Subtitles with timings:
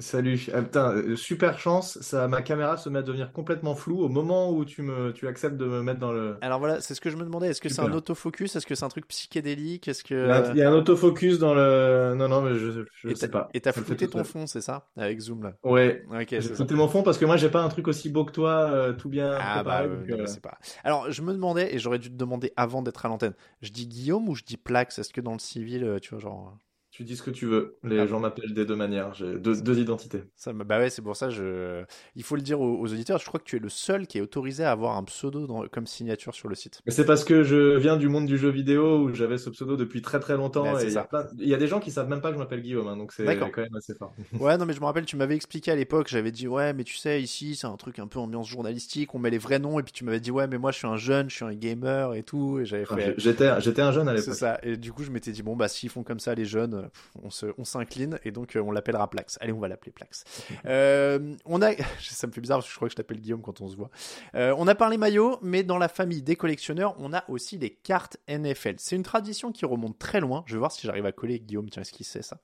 [0.00, 0.46] Salut.
[0.54, 4.08] Ah, putain, euh, super chance, ça, ma caméra se met à devenir complètement floue au
[4.08, 6.36] moment où tu me, tu acceptes de me mettre dans le.
[6.40, 7.48] Alors voilà, c'est ce que je me demandais.
[7.48, 8.54] Est-ce que c'est un autofocus?
[8.54, 9.88] Est-ce que c'est un truc psychédélique?
[9.88, 12.14] Est-ce que Il y a- il y a un autofocus dans le.
[12.16, 13.48] Non, non, mais je, je sais pas.
[13.54, 14.86] Et t'as flouté ton fond, c'est ça?
[14.96, 15.54] Avec Zoom là.
[15.64, 16.04] Ouais.
[16.12, 18.32] Ok, J'ai flouté mon fond parce que moi j'ai pas un truc aussi beau que
[18.32, 20.58] toi, euh, tout bien Ah bah, euh, donc, euh, pas.
[20.84, 23.34] Alors je me demandais et j'aurais dû te demander avant d'être à l'antenne.
[23.62, 25.00] Je dis Guillaume ou je dis Plax?
[25.00, 26.56] Est-ce que dans le civil, tu vois genre
[26.98, 27.76] tu dis ce que tu veux.
[27.84, 28.06] Les Ah.
[28.06, 29.14] gens m'appellent des deux manières.
[29.14, 30.24] J'ai deux, deux identités.
[30.34, 30.52] ça.
[30.52, 31.30] Bah ouais, c'est pour ça.
[31.30, 31.84] Je...
[32.16, 33.20] Il faut le dire aux, aux auditeurs.
[33.20, 35.68] Je crois que tu es le seul qui est autorisé à avoir un pseudo dans-
[35.68, 36.80] comme signature sur le site.
[36.86, 39.76] Mais c'est parce que je viens du monde du jeu vidéo où j'avais ce pseudo
[39.76, 40.64] depuis très très longtemps.
[40.78, 41.04] Et il y, a ça.
[41.04, 42.96] plein- il y a des gens qui savent même pas que je m'appelle Guillaume, hein,
[42.96, 43.50] donc c'est D'accord.
[43.52, 44.12] quand même assez fort.
[44.40, 46.08] Ouais, non, mais je me rappelle, tu m'avais expliqué à l'époque.
[46.08, 49.14] J'avais dit ouais, mais tu sais, ici c'est un truc un peu ambiance journalistique.
[49.14, 50.88] On met les vrais noms et puis tu m'avais dit ouais, mais moi je suis
[50.88, 52.58] un jeune, je suis un gamer et tout.
[52.58, 53.14] Et j'avais Enfin, fait.
[53.18, 54.34] J'étais j'étais un jeune à C'est l'époque.
[54.34, 54.58] ça.
[54.64, 56.87] Et du coup, je m'étais dit, bon, bah, s'ils font comme ça, les jeunes, euh,
[57.22, 59.38] on s'incline et donc euh, on l'appellera Plax.
[59.40, 60.24] Allez, on va l'appeler Plax.
[60.64, 63.40] Euh, on a, ça me fait bizarre parce que je crois que je t'appelle Guillaume
[63.42, 63.90] quand on se voit.
[64.34, 67.70] Euh, on a parlé maillot, mais dans la famille des collectionneurs, on a aussi les
[67.70, 68.74] cartes NFL.
[68.78, 70.42] C'est une tradition qui remonte très loin.
[70.46, 71.70] Je vais voir si j'arrive à coller Guillaume.
[71.70, 72.38] Tiens, est-ce qu'il sait ça?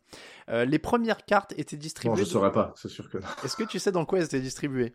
[0.49, 2.17] Les premières cartes étaient distribuées.
[2.17, 3.19] Non, je saurais pas, c'est sûr que.
[3.45, 4.95] Est-ce que tu sais dans quoi elles étaient distribuées?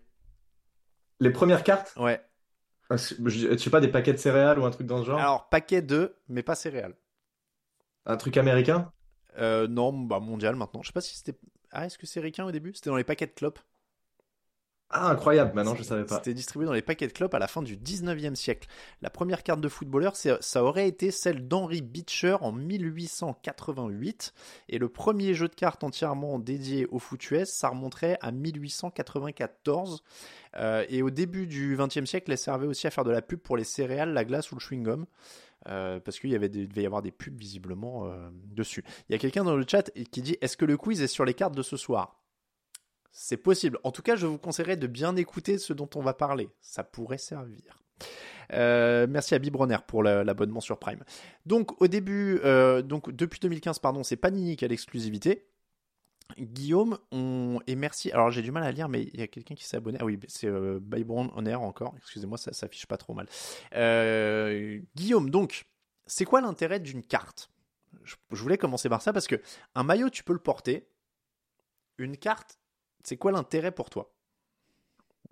[1.19, 2.21] Les premières cartes, Ouais.
[2.89, 5.19] ah, je sais pas, des paquets de céréales ou un truc dans ce genre?
[5.19, 6.95] Alors, paquet de, mais pas céréales.
[8.05, 8.91] Un truc américain?
[9.37, 10.81] Euh, non, bah, mondial maintenant.
[10.81, 11.37] Je sais pas si c'était.
[11.71, 12.73] Ah, est-ce que c'est ricain au début?
[12.73, 13.59] C'était dans les paquets de clopes.
[14.91, 16.15] Ah, incroyable, maintenant je savais pas.
[16.15, 18.67] C'était distribué dans les paquets de clopes à la fin du 19e siècle.
[19.03, 24.33] La première carte de footballeur, ça aurait été celle d'Henry Beecher en 1888.
[24.67, 30.01] Et le premier jeu de cartes entièrement dédié au foot US, ça remonterait à 1894.
[30.55, 33.39] Euh, et au début du 20e siècle, elle servait aussi à faire de la pub
[33.39, 35.05] pour les céréales, la glace ou le chewing-gum.
[35.67, 38.83] Euh, parce qu'il y avait devait y avoir des pubs visiblement euh, dessus.
[39.09, 41.25] Il y a quelqu'un dans le chat qui dit Est-ce que le quiz est sur
[41.25, 42.21] les cartes de ce soir?
[43.11, 43.77] C'est possible.
[43.83, 46.49] En tout cas, je vous conseillerais de bien écouter ce dont on va parler.
[46.61, 47.81] Ça pourrait servir.
[48.53, 51.03] Euh, merci à Bibronner pour la- l'abonnement sur Prime.
[51.45, 55.45] Donc au début, depuis 2015, pardon, c'est Panini qui a l'exclusivité.
[56.37, 57.59] Guillaume, on...
[57.67, 58.11] et merci.
[58.11, 59.97] Alors j'ai du mal à lire, mais il y a quelqu'un qui s'est abonné.
[59.99, 61.95] Ah oui, c'est euh, Bybron on air encore.
[61.97, 63.27] Excusez-moi, ça s'affiche pas trop mal.
[63.75, 65.65] Euh, Guillaume, donc,
[66.05, 67.49] c'est quoi l'intérêt d'une carte?
[68.03, 69.41] Je, je voulais commencer par ça parce que
[69.75, 70.87] un maillot, tu peux le porter.
[71.97, 72.57] Une carte,
[73.03, 74.13] c'est quoi l'intérêt pour toi?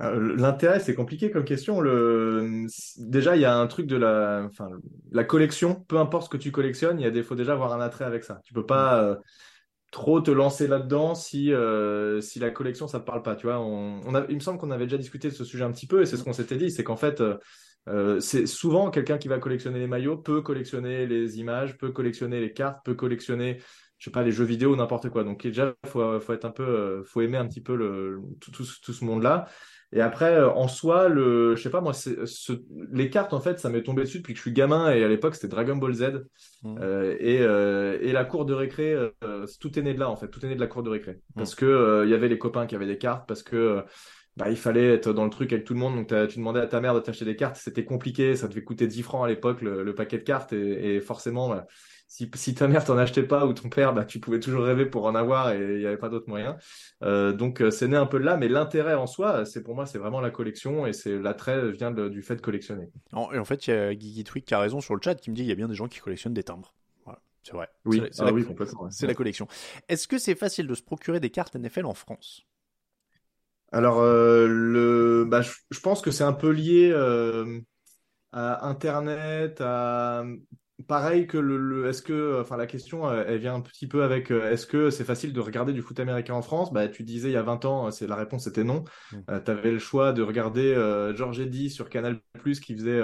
[0.02, 1.82] Euh, L'intérêt, c'est compliqué comme question.
[1.82, 2.66] Le...
[2.98, 4.44] Déjà, il y a un truc de la...
[4.46, 4.70] Enfin,
[5.12, 7.24] la collection, peu importe ce que tu collectionnes, il y a des...
[7.24, 8.42] faut déjà avoir un attrait avec ça.
[8.44, 9.16] Tu peux pas euh,
[9.98, 13.36] trop te lancer là-dedans si, euh, si la collection, ça te parle pas.
[13.36, 14.00] Tu vois, on...
[14.06, 14.28] on a...
[14.30, 16.18] Il me semble qu'on avait déjà discuté de ce sujet un petit peu et c'est
[16.18, 17.38] ce qu'on s'était dit, c'est qu'en fait, euh,
[17.90, 22.40] euh, c'est souvent quelqu'un qui va collectionner les maillots peut collectionner les images, peut collectionner
[22.40, 23.60] les cartes, peut collectionner,
[23.98, 25.24] je sais pas, les jeux vidéo, n'importe quoi.
[25.24, 28.52] Donc déjà, faut, faut être un peu, euh, faut aimer un petit peu le, tout,
[28.52, 29.48] tout, tout ce monde-là.
[29.94, 32.52] Et après, euh, en soi, le, je sais pas, moi, ce,
[32.92, 35.08] les cartes, en fait, ça m'est tombé dessus depuis que je suis gamin et à
[35.08, 36.26] l'époque, c'était Dragon Ball Z.
[36.64, 36.78] Mhm.
[36.82, 40.18] Euh, et, euh, et la cour de récré, euh, tout est né de là, en
[40.18, 40.28] fait.
[40.28, 41.14] Tout est né de la cour de récré.
[41.14, 41.20] Mhm.
[41.38, 43.82] Parce que, euh, il y avait les copains qui avaient des cartes, parce que,
[44.36, 45.96] bah, il fallait être dans le truc avec tout le monde.
[45.96, 47.56] Donc, tu demandais à ta mère de t'acheter des cartes.
[47.56, 48.36] C'était compliqué.
[48.36, 50.54] Ça devait coûter 10 francs à l'époque, le, le paquet de cartes.
[50.54, 51.66] Et, et forcément, bah,
[52.08, 54.86] si, si ta mère t'en achetait pas ou ton père, bah, tu pouvais toujours rêver
[54.86, 56.58] pour en avoir et il n'y avait pas d'autre moyen.
[57.04, 59.86] Euh, donc c'est né un peu de là, mais l'intérêt en soi, c'est pour moi,
[59.86, 62.90] c'est vraiment la collection et c'est l'attrait vient du fait de collectionner.
[63.14, 65.30] et en fait, il y a Guigui Twig qui a raison sur le chat qui
[65.30, 66.74] me dit qu'il y a bien des gens qui collectionnent des timbres.
[67.04, 67.70] Voilà, c'est vrai.
[67.86, 68.46] Oui, c'est ah oui.
[68.90, 69.48] C'est la collection.
[69.90, 72.46] Est-ce que c'est facile de se procurer des cartes NFL en France?
[73.72, 77.60] Alors, euh, le, bah, je, pense que c'est un peu lié euh,
[78.32, 80.24] à Internet, à
[80.86, 84.32] pareil que le, est-ce que enfin la question euh, elle vient un petit peu avec
[84.32, 86.72] euh, est-ce que c'est facile de regarder du foot américain en France?
[86.72, 88.84] Bah tu disais il y a 20 ans c'est la réponse était non.
[89.12, 89.18] Mm.
[89.32, 90.76] euh, tu avais le choix de regarder
[91.16, 92.20] George Eddy sur Canal+
[92.62, 93.02] qui faisait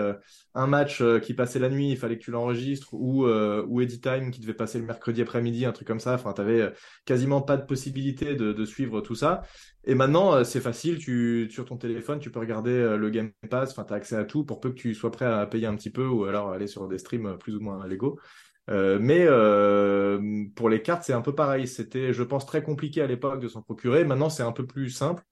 [0.53, 4.29] un match qui passait la nuit il fallait que tu l'enregistres ou ou Eddy Time
[4.31, 6.13] qui devait passer le mercredi après-midi un truc comme ça.
[6.13, 6.71] Enfin tu avais
[7.05, 9.43] quasiment pas de possibilité de, de suivre tout ça
[9.85, 13.83] et maintenant, c'est facile, tu, sur ton téléphone, tu peux regarder le Game Pass, enfin,
[13.83, 15.89] tu as accès à tout pour peu que tu sois prêt à payer un petit
[15.89, 18.19] peu ou alors aller sur des streams plus ou moins légaux.
[18.69, 21.67] Euh, mais euh, pour les cartes, c'est un peu pareil.
[21.67, 24.05] C'était, je pense, très compliqué à l'époque de s'en procurer.
[24.05, 25.23] Maintenant, c'est un peu plus simple.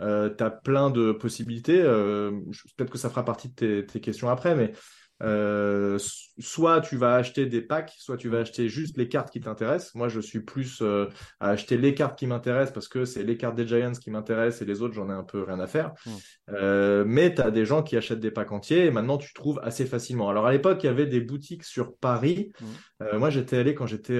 [0.00, 1.80] Euh, tu as plein de possibilités.
[1.80, 2.30] Euh,
[2.76, 4.72] Peut-être que ça fera partie de tes, tes questions après, mais
[5.22, 5.98] euh,
[6.38, 9.94] soit tu vas acheter des packs, soit tu vas acheter juste les cartes qui t'intéressent.
[9.94, 11.06] Moi, je suis plus euh,
[11.40, 14.62] à acheter les cartes qui m'intéressent parce que c'est les cartes des Giants qui m'intéressent
[14.62, 15.92] et les autres, j'en ai un peu rien à faire.
[16.06, 16.10] Mmh.
[16.50, 19.60] Euh, mais tu as des gens qui achètent des packs entiers et maintenant tu trouves
[19.62, 20.28] assez facilement.
[20.28, 22.52] Alors à l'époque, il y avait des boutiques sur Paris.
[22.60, 23.16] Mmh.
[23.18, 24.18] moi, j'étais allé quand j'étais.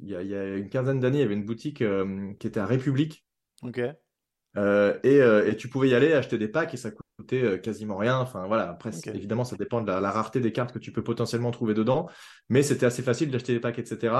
[0.00, 1.82] il, y a, une quinzaine d'années, il y avait une boutique
[2.38, 3.24] qui était à République.
[3.62, 3.80] Ok.
[4.56, 7.02] Euh, et, euh, et, tu pouvais y aller acheter des packs et ça coûtait
[7.32, 8.18] euh, quasiment rien.
[8.18, 11.52] Enfin voilà, après évidemment ça dépend de la, rareté des cartes que tu peux potentiellement
[11.52, 12.08] trouver dedans,
[12.48, 14.12] mais c'était assez facile d'acheter des packs, etc.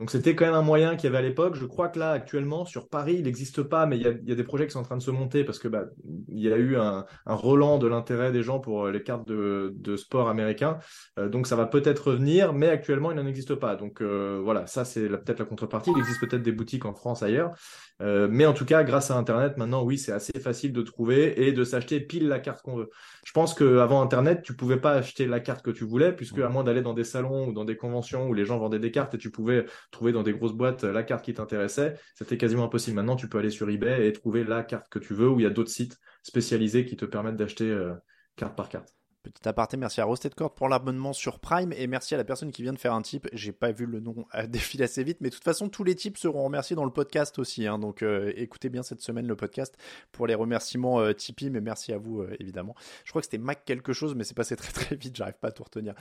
[0.00, 1.56] Donc c'était quand même un moyen qu'il y avait à l'époque.
[1.56, 4.28] Je crois que là actuellement sur Paris il n'existe pas, mais il y, a, il
[4.28, 5.84] y, a, des projets qui sont en train de se monter parce que bah,
[6.28, 9.74] il y a eu un, un relan de l'intérêt des gens pour les cartes de,
[9.76, 10.78] de sport américains.
[11.18, 13.76] donc ça va peut-être revenir, mais actuellement il n'en existe pas.
[13.76, 15.90] Donc voilà, ça c'est peut-être la contrepartie.
[15.94, 17.52] Il existe peut-être des boutiques en France ailleurs,
[18.00, 21.52] mais en tout cas grâce à Internet maintenant oui, c'est assez facile de trouver et
[21.52, 22.90] de s'acheter pile la carte qu'on veut.
[23.24, 26.48] Je pense qu'avant Internet, tu pouvais pas acheter la carte que tu voulais, puisque à
[26.48, 29.14] moins d'aller dans des salons ou dans des conventions où les gens vendaient des cartes
[29.14, 32.96] et tu pouvais trouver dans des grosses boîtes la carte qui t'intéressait, c'était quasiment impossible.
[32.96, 35.44] Maintenant, tu peux aller sur eBay et trouver la carte que tu veux, où il
[35.44, 37.94] y a d'autres sites spécialisés qui te permettent d'acheter euh,
[38.36, 38.97] carte par carte.
[39.24, 42.52] Petit aparté, merci à Roasted Court pour l'abonnement sur Prime et merci à la personne
[42.52, 43.28] qui vient de faire un tip.
[43.32, 44.14] J'ai pas vu le nom
[44.48, 47.36] défiler assez vite, mais de toute façon, tous les tips seront remerciés dans le podcast
[47.40, 47.66] aussi.
[47.66, 47.80] Hein.
[47.80, 49.76] donc euh, écoutez bien cette semaine le podcast
[50.12, 52.76] pour les remerciements euh, Tipeee, mais merci à vous euh, évidemment.
[53.04, 55.48] Je crois que c'était Mac quelque chose, mais c'est passé très très vite, j'arrive pas
[55.48, 55.94] à tout retenir.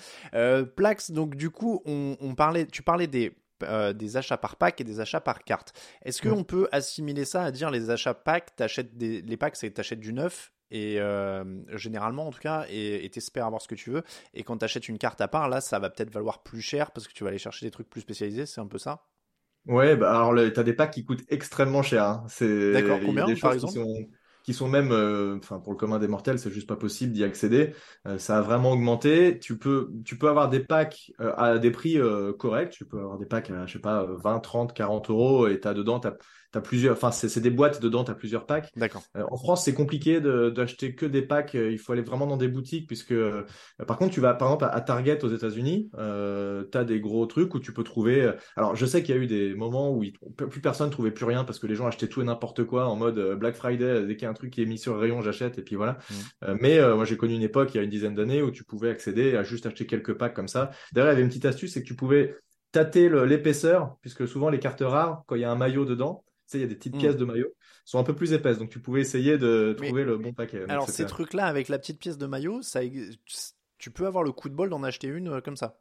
[0.76, 3.36] Plax, donc du coup, on, parlait, tu parlais des
[3.96, 5.74] des achats par pack et des achats par carte.
[6.04, 9.72] Est-ce qu'on peut assimiler ça à dire les achats pack, t'achètes des les packs, c'est
[9.72, 11.44] t'achètes du neuf et euh,
[11.78, 14.04] généralement en tout cas et t'espères avoir ce que tu veux
[14.34, 16.92] et quand tu achètes une carte à part là ça va peut-être valoir plus cher
[16.92, 19.04] parce que tu vas aller chercher des trucs plus spécialisés c'est un peu ça?
[19.66, 22.26] Ouais bah alors t'as des packs qui coûtent extrêmement cher hein.
[22.28, 23.80] c'est d'accord combien par exemple?
[24.44, 27.26] qui sont même, euh, enfin pour le commun des mortels, c'est juste pas possible d'y
[27.26, 27.74] accéder.
[28.08, 29.40] Euh, ça a vraiment augmenté.
[29.40, 32.00] Tu peux, tu peux avoir des packs à des prix
[32.40, 32.70] corrects.
[32.70, 35.74] Tu peux avoir des packs à, je sais pas, 20, 30, 40 euros et t'as
[35.74, 36.14] dedans, t'as
[36.58, 38.72] as plusieurs, enfin c'est des boîtes dedans, tu as plusieurs packs.
[38.76, 39.04] D'accord.
[39.16, 41.56] Euh, en France, c'est compliqué d'acheter que des packs.
[41.56, 43.44] Euh, il faut aller vraiment dans des boutiques puisque, euh,
[43.88, 47.26] par contre, tu vas par exemple à Target aux États-Unis, euh, tu as des gros
[47.26, 48.32] trucs où tu peux trouver.
[48.56, 50.04] Alors, je sais qu'il y a eu des moments où
[50.36, 52.96] plus personne trouvait plus rien parce que les gens achetaient tout et n'importe quoi en
[52.96, 54.06] mode Black Friday.
[54.06, 55.76] Dès qu'il y a un truc qui est mis sur le rayon, j'achète et puis
[55.76, 55.98] voilà.
[56.10, 56.54] Mmh.
[56.62, 58.90] mais moi, j'ai connu une époque il y a une dizaine d'années où tu pouvais
[58.90, 60.72] accéder à juste acheter quelques packs comme ça.
[60.94, 62.36] D'ailleurs, il y avait une petite astuce, c'est que tu pouvais
[62.72, 66.58] tâter l'épaisseur, puisque souvent les cartes rares, quand il y a un maillot dedans, sais,
[66.60, 67.00] il y a des petites hmm.
[67.00, 67.54] pièces de maillot,
[67.86, 70.64] sont un peu plus épaisses, donc tu pouvais essayer de trouver le bon paquet.
[70.68, 72.82] alors ces trucs-là, avec la petite pièce de maillot, ça,
[73.78, 75.80] tu peux avoir le coup de bol d'en acheter une euh, comme ça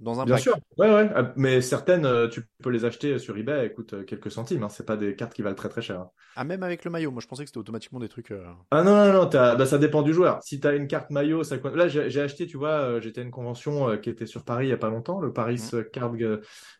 [0.00, 1.10] dans un Bien sûr, ouais, ouais.
[1.12, 4.62] Ah, mais certaines, euh, tu peux les acheter sur eBay, écoute, euh, quelques centimes.
[4.62, 4.68] Hein.
[4.68, 6.00] C'est pas des cartes qui valent très très cher.
[6.00, 6.10] Hein.
[6.36, 8.32] Ah, même avec le maillot, moi je pensais que c'était automatiquement des trucs.
[8.70, 10.40] Ah non, non, non, bah, ça dépend du joueur.
[10.44, 11.56] Si tu as une carte maillot, ça...
[11.74, 14.72] là j'ai acheté, tu vois, j'étais à une convention qui était sur Paris il y
[14.72, 15.84] a pas longtemps, le Paris mmh.
[15.92, 16.14] Card,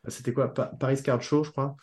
[0.06, 0.54] c'était quoi?
[0.54, 1.74] Paris Card Show, je crois.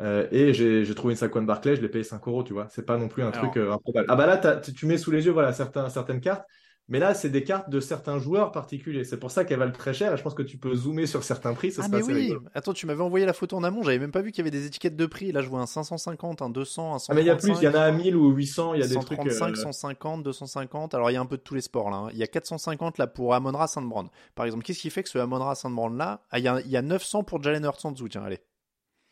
[0.00, 2.66] Euh, et j'ai trouvé une Saquon Barclay, je l'ai payé 5 euros, tu vois.
[2.70, 4.06] C'est pas non plus un truc euh, improbable.
[4.08, 6.44] Ah bah là, tu mets sous les yeux voilà, certains, certaines cartes.
[6.90, 9.04] Mais là, c'est des cartes de certains joueurs particuliers.
[9.04, 10.12] C'est pour ça qu'elles valent très cher.
[10.12, 11.70] Et je pense que tu peux zoomer sur certains prix.
[11.70, 12.34] Ça ah, mais oui.
[12.52, 13.84] Attends, tu m'avais envoyé la photo en amont.
[13.84, 15.30] J'avais même pas vu qu'il y avait des étiquettes de prix.
[15.30, 17.12] Là, je vois un 550, un 200, un 135.
[17.12, 17.62] Ah, mais il y a plus.
[17.62, 18.74] Il y en a à 1000 ou 800.
[18.74, 19.18] Il y a des trucs.
[19.18, 20.94] 135, 150, 250.
[20.94, 21.96] Alors, il y a un peu de tous les sports là.
[21.96, 22.08] Hein.
[22.12, 24.08] Il y a 450 là pour Amonra Saint-Brand.
[24.34, 26.70] Par exemple, qu'est-ce qui fait que ce Amonra Saint-Brand là, ah, il y, a, il
[26.72, 28.08] y a 900 pour Jalen Hurts en dessous.
[28.08, 28.40] Tiens, allez.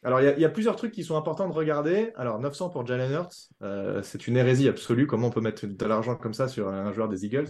[0.05, 2.13] Alors, il y, a plusieurs trucs qui sont importants de regarder.
[2.15, 5.09] Alors, 900 pour Jalen Hurts, euh, c'est une hérésie absolue.
[5.09, 7.49] Comment on peut mettre de l'argent comme ça sur un joueur des Eagles?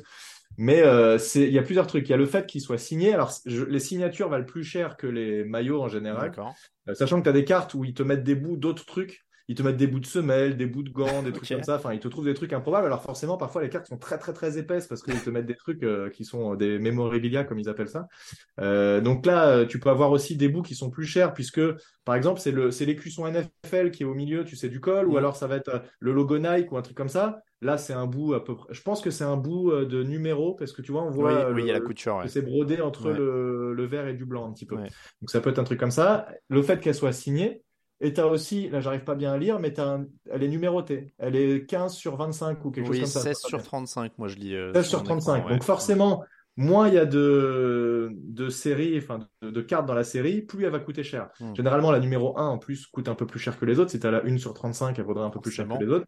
[0.57, 2.09] Mais euh, il y a plusieurs trucs.
[2.09, 3.12] Il y a le fait qu'il soit signé.
[3.12, 6.33] Alors, les signatures valent plus cher que les maillots en général.
[6.88, 9.26] Euh, sachant que tu as des cartes où ils te mettent des bouts d'autres trucs
[9.49, 11.76] ils te mettent des bouts de semelles, des bouts de gants, des trucs comme ça.
[11.76, 12.87] Enfin, ils te trouvent des trucs improbables.
[12.87, 15.57] Alors forcément, parfois les cartes sont très très très épaisses parce qu'ils te mettent des
[15.57, 18.09] trucs euh, qui sont des memorabilia comme ils appellent ça.
[18.61, 21.62] Euh, donc là, euh, tu peux avoir aussi des bouts qui sont plus chers puisque,
[22.05, 25.09] par exemple, c'est le c'est l'écusson NFL qui est au milieu, tu sais, du col,
[25.09, 27.40] ou alors ça va être le logo Nike ou un truc comme ça.
[27.61, 28.73] Là, c'est un bout à peu près.
[28.73, 31.50] Je pense que c'est un bout de numéro parce que tu vois, on voit.
[31.50, 32.23] Oui, il y a la couture.
[32.28, 34.76] C'est brodé entre le, le, vert et du blanc un petit peu.
[34.76, 36.28] Donc ça peut être un truc comme ça.
[36.49, 37.62] Le fait qu'elle soit signée,
[38.00, 39.75] et tu as aussi, là j'arrive pas bien à lire, mais
[40.31, 41.12] elle est numérotée.
[41.19, 43.21] Elle est 15 sur 25 ou quelque chose comme ça.
[43.21, 44.50] 16 sur 35, moi je lis.
[44.50, 45.49] 16 euh, sur 35.
[45.49, 46.25] Donc forcément,
[46.57, 50.71] moins il y a de, de séries, enfin de, cartes dans la série, plus elle
[50.71, 51.31] va coûter cher.
[51.40, 51.55] Hmm.
[51.55, 53.90] Généralement, la numéro 1 en plus coûte un peu plus cher que les autres.
[53.90, 55.90] Si tu as la 1 sur 35, elle vaudrait un peu plus cher que les
[55.90, 56.07] autres.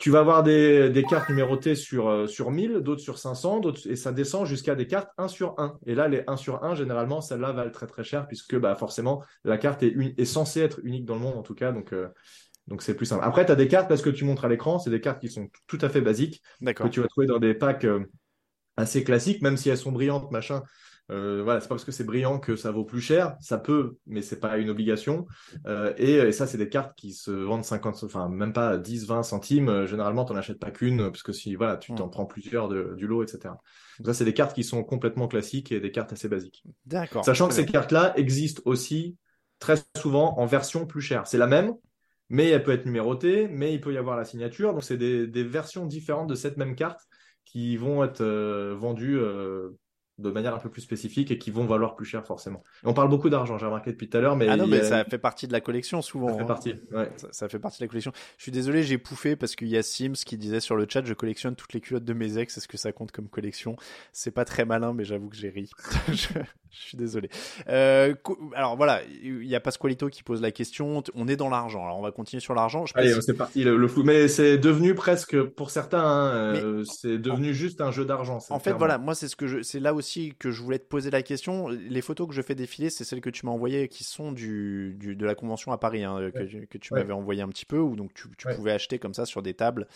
[0.00, 3.86] Tu vas avoir des, des cartes numérotées sur, euh, sur 1000, d'autres sur 500, d'autres,
[3.86, 5.78] et ça descend jusqu'à des cartes 1 sur 1.
[5.86, 9.22] Et là, les 1 sur 1, généralement, celles-là valent très très cher puisque bah, forcément,
[9.44, 11.70] la carte est, est censée être unique dans le monde en tout cas.
[11.70, 12.08] Donc, euh,
[12.66, 13.24] donc c'est plus simple.
[13.24, 15.28] Après, tu as des cartes, parce que tu montres à l'écran, c'est des cartes qui
[15.28, 18.06] sont tout à fait basiques, que tu vas trouver dans des packs euh,
[18.78, 20.62] assez classiques, même si elles sont brillantes, machin.
[21.10, 23.36] Euh, voilà, c'est pas parce que c'est brillant que ça vaut plus cher.
[23.40, 25.26] Ça peut, mais c'est pas une obligation.
[25.66, 29.22] Euh, et, ça, c'est des cartes qui se vendent 50, enfin même pas 10, 20
[29.22, 29.68] centimes.
[29.68, 33.06] Euh, généralement, t'en achètes pas qu'une parce que si voilà, tu t'en prends plusieurs du
[33.06, 33.54] lot, etc.
[33.98, 36.64] Donc ça, c'est des cartes qui sont complètement classiques et des cartes assez basiques.
[36.86, 37.24] D'accord.
[37.24, 39.16] Sachant que ces cartes-là existent aussi
[39.58, 41.26] très souvent en version plus chère.
[41.26, 41.74] C'est la même,
[42.28, 44.72] mais elle peut être numérotée, mais il peut y avoir la signature.
[44.72, 47.00] Donc c'est des, des versions différentes de cette même carte
[47.44, 48.22] qui vont être
[48.74, 49.18] vendues
[50.20, 52.62] de manière un peu plus spécifique et qui vont valoir plus cher forcément.
[52.84, 55.04] on parle beaucoup d'argent, j'ai remarqué depuis tout à l'heure, mais ah non, mais ça
[55.04, 56.28] fait partie de la collection souvent.
[56.28, 56.46] Ça fait hein.
[56.46, 56.74] partie.
[56.92, 57.10] Ouais.
[57.30, 58.12] Ça, fait partie de la collection.
[58.36, 61.04] Je suis désolé, j'ai pouffé parce qu'il y a Sims qui disait sur le chat,
[61.04, 62.56] je collectionne toutes les culottes de mes ex.
[62.56, 63.76] Est-ce que ça compte comme collection?
[64.12, 65.70] C'est pas très malin, mais j'avoue que j'ai ri.
[66.08, 66.28] je,
[66.90, 67.28] suis désolé.
[67.68, 68.14] Euh,
[68.54, 71.02] alors voilà, il y a Pasqualito qui pose la question.
[71.14, 71.84] On est dans l'argent.
[71.84, 72.84] Alors on va continuer sur l'argent.
[72.94, 74.02] Allez, c'est parti le, flou.
[74.04, 78.38] Mais c'est devenu presque pour certains, hein, euh, c'est devenu juste un jeu d'argent.
[78.50, 80.86] En fait, voilà, moi c'est ce que je, c'est là aussi que je voulais te
[80.86, 81.68] poser la question.
[81.68, 84.94] Les photos que je fais défiler, c'est celles que tu m'as envoyées qui sont du,
[84.98, 87.78] du, de la convention à Paris, hein, que, que, tu m'avais envoyé un petit peu,
[87.78, 89.86] ou donc tu, tu pouvais acheter comme ça sur des tables.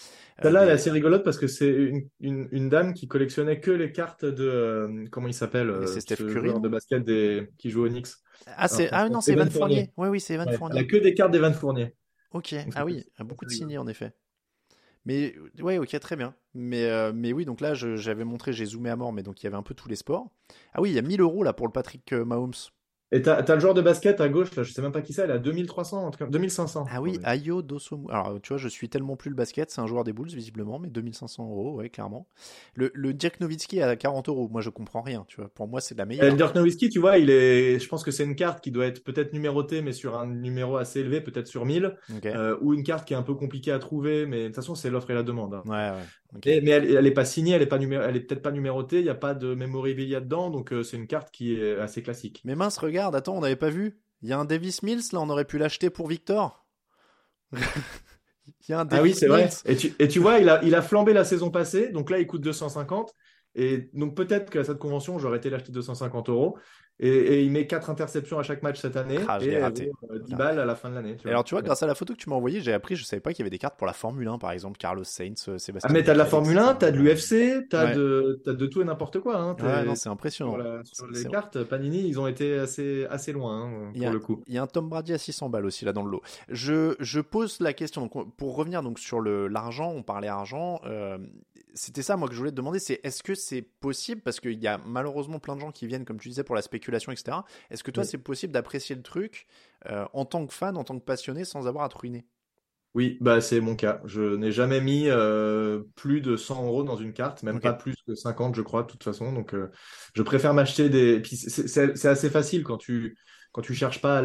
[0.42, 3.70] Celle-là, elle est assez rigolote parce que c'est une, une, une, dame qui collectionnait que
[3.70, 4.44] les cartes de.
[4.44, 6.50] Euh, comment il s'appelle C'est Steph Curry.
[6.64, 8.08] De basket des, qui joue au Knicks.
[8.46, 9.92] Ah, c'est, ah non, c'est Evan Fournier.
[9.98, 10.78] Oui, oui, c'est Evan Fournier.
[10.78, 11.94] Il n'y a que des cartes d'Evan Fournier.
[12.32, 14.14] Ok, ah oui, beaucoup de signés en effet.
[15.04, 16.34] Mais ouais, ok, très bien.
[16.54, 19.44] Mais, euh, mais oui, donc là, j'avais montré, j'ai zoomé à mort, mais donc il
[19.44, 20.30] y avait un peu tous les sports.
[20.72, 22.54] Ah oui, il y a 1000 euros là pour le Patrick euh, Mahomes.
[23.14, 25.12] Et t'as as le joueur de basket à gauche, là, je sais même pas qui
[25.12, 26.86] c'est, elle a 2300, en tout cas, 2500.
[26.90, 28.06] Ah oui, Ayo Dosomu.
[28.10, 30.80] Alors, tu vois, je suis tellement plus le basket, c'est un joueur des Bulls, visiblement,
[30.80, 32.26] mais 2500 euros, ouais, clairement.
[32.74, 35.48] Le, le Dirk Nowitzki à 40 euros, moi, je comprends rien, tu vois.
[35.48, 36.28] Pour moi, c'est la meilleure.
[36.28, 38.86] le Dirk Nowitzki, tu vois, il est, je pense que c'est une carte qui doit
[38.86, 41.96] être peut-être numérotée, mais sur un numéro assez élevé, peut-être sur 1000.
[42.24, 44.74] Euh, ou une carte qui est un peu compliquée à trouver, mais de toute façon,
[44.74, 45.54] c'est l'offre et la demande.
[45.54, 45.62] Hein.
[45.66, 46.04] Ouais, ouais
[46.44, 49.04] mais elle, elle est pas signée, elle est pas elle est peut-être pas numérotée, il
[49.04, 52.40] n'y a pas de memorabilia dedans, donc euh, c'est une carte qui est assez classique.
[52.44, 54.00] Mais mince, regarde, attends, on n'avait pas vu.
[54.22, 56.66] Il y a un Davis Mills là, on aurait pu l'acheter pour Victor.
[57.52, 57.60] il
[58.68, 59.48] y a un Davis ah oui, c'est vrai.
[59.64, 62.18] Et tu, et tu vois, il a, il a flambé la saison passée, donc là
[62.18, 63.14] il coûte 250.
[63.54, 66.58] Et donc peut-être qu'à cette convention, j'aurais été l'acheter 250 euros.
[67.00, 69.18] Et, il met 4 interceptions à chaque match cette année.
[69.26, 69.90] Ah, et raté.
[70.10, 71.16] 10 euh, balles à la fin de l'année.
[71.24, 73.20] Alors tu vois, grâce à la photo que tu m'as envoyée, j'ai appris, je savais
[73.20, 75.58] pas qu'il y avait des cartes pour la Formule 1, par exemple, Carlos Sainz, euh,
[75.58, 75.90] Sébastien.
[75.90, 78.80] Ah mais t'as de la Formule 1, t'as de l'UFC, t'as de, as de tout
[78.80, 79.36] et n'importe quoi.
[79.36, 79.56] Hein.
[79.60, 80.56] Ouais, non, c'est impressionnant.
[80.84, 84.42] Sur, les cartes, Panini, ils ont été assez, assez loin hein, pour le coup.
[84.46, 86.22] Il y a un Tom Brady à 600 balles aussi là dans le lot.
[86.48, 90.80] Je, je pose la question, donc, pour revenir donc sur l'argent, on parlait argent.
[90.84, 91.18] Euh,
[91.74, 94.60] c'était ça, moi, que je voulais te demander, c'est est-ce que c'est possible, parce qu'il
[94.60, 97.44] y a malheureusement plein de gens qui viennent, comme tu disais, pour la spéculation, etc.
[97.70, 99.46] Est-ce que toi, c'est possible d'apprécier le truc
[99.86, 102.26] euh, en tant que fan, en tant que passionné, sans avoir à te ruiner?
[102.94, 104.00] Oui, bah c'est mon cas.
[104.04, 107.96] Je n'ai jamais mis euh, plus de 100 euros dans une carte, même pas plus
[108.06, 109.32] que 50, je crois, de toute façon.
[109.32, 109.68] Donc, euh,
[110.14, 111.20] je préfère m'acheter des.
[111.24, 113.16] c'est assez facile quand tu
[113.54, 114.20] quand tu cherches pas,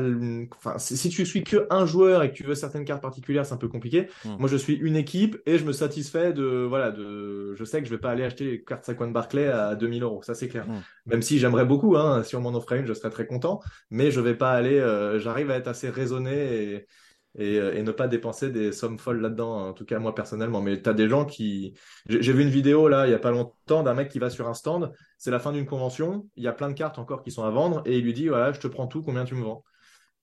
[0.57, 3.53] enfin, si tu suis que un joueur et que tu veux certaines cartes particulières, c'est
[3.53, 4.07] un peu compliqué.
[4.25, 4.37] Hmm.
[4.39, 7.85] Moi, je suis une équipe et je me satisfais de, voilà, de, je sais que
[7.85, 10.67] je vais pas aller acheter les cartes Saquon Barclay à 2000 euros, ça c'est clair.
[10.67, 10.81] Hmm.
[11.05, 13.59] Même si j'aimerais beaucoup, hein, si on m'en offrait une, je serais très content,
[13.91, 16.87] mais je vais pas aller, euh, j'arrive à être assez raisonné et,
[17.37, 20.61] euh, et, ne pas dépenser des sommes folles là-dedans, en tout cas moi personnellement.
[20.61, 21.75] Mais tu as des gens qui...
[22.07, 24.47] J'ai vu une vidéo là, il y a pas longtemps, d'un mec qui va sur
[24.47, 27.31] un stand, c'est la fin d'une convention, il y a plein de cartes encore qui
[27.31, 29.43] sont à vendre, et il lui dit, voilà, je te prends tout, combien tu me
[29.43, 29.63] vends?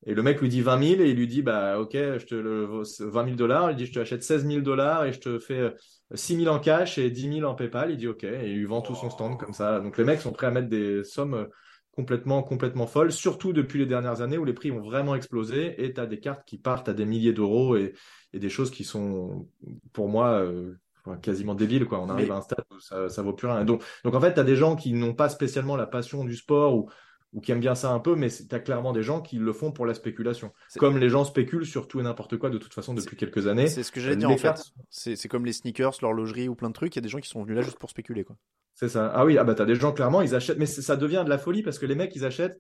[0.05, 2.35] Et le mec lui dit 20 000 et il lui dit bah ok, je te
[2.35, 3.71] le 20 000 dollars.
[3.73, 5.75] Il dit je te achète 16 000 dollars et je te fais
[6.15, 7.91] 6 000 en cash et 10 000 en PayPal.
[7.91, 9.81] Il dit ok et il vend tout son stand comme ça.
[9.81, 11.49] Donc les mecs sont prêts à mettre des sommes
[11.97, 15.95] complètement complètement folles, surtout depuis les dernières années où les prix ont vraiment explosé et
[15.95, 17.95] tu as des cartes qui partent à des milliers d'euros et,
[18.35, 19.49] et, des choses qui sont
[19.95, 20.75] pour moi euh,
[21.23, 22.01] quasiment débiles quoi.
[22.01, 23.65] On arrive à un stade où ça, ça vaut plus rien.
[23.65, 26.37] Donc donc en fait tu as des gens qui n'ont pas spécialement la passion du
[26.37, 26.91] sport ou
[27.37, 29.53] ou qui aiment bien ça un peu, mais tu as clairement des gens qui le
[29.53, 30.53] font pour la spéculation.
[30.79, 33.69] Comme les gens spéculent sur tout et n'importe quoi de toute façon depuis quelques années.
[33.69, 34.59] C'est ce que j'allais dire en fait.
[34.89, 36.97] C'est comme les sneakers, l'horlogerie ou plein de trucs.
[36.97, 38.25] Il y a des gens qui sont venus là juste pour spéculer.
[38.25, 38.37] quoi.
[38.75, 39.13] C'est ça.
[39.15, 41.37] Ah oui, ah bah t'as des gens clairement, ils achètent, mais ça devient de la
[41.37, 42.59] folie parce que les mecs, ils achètent.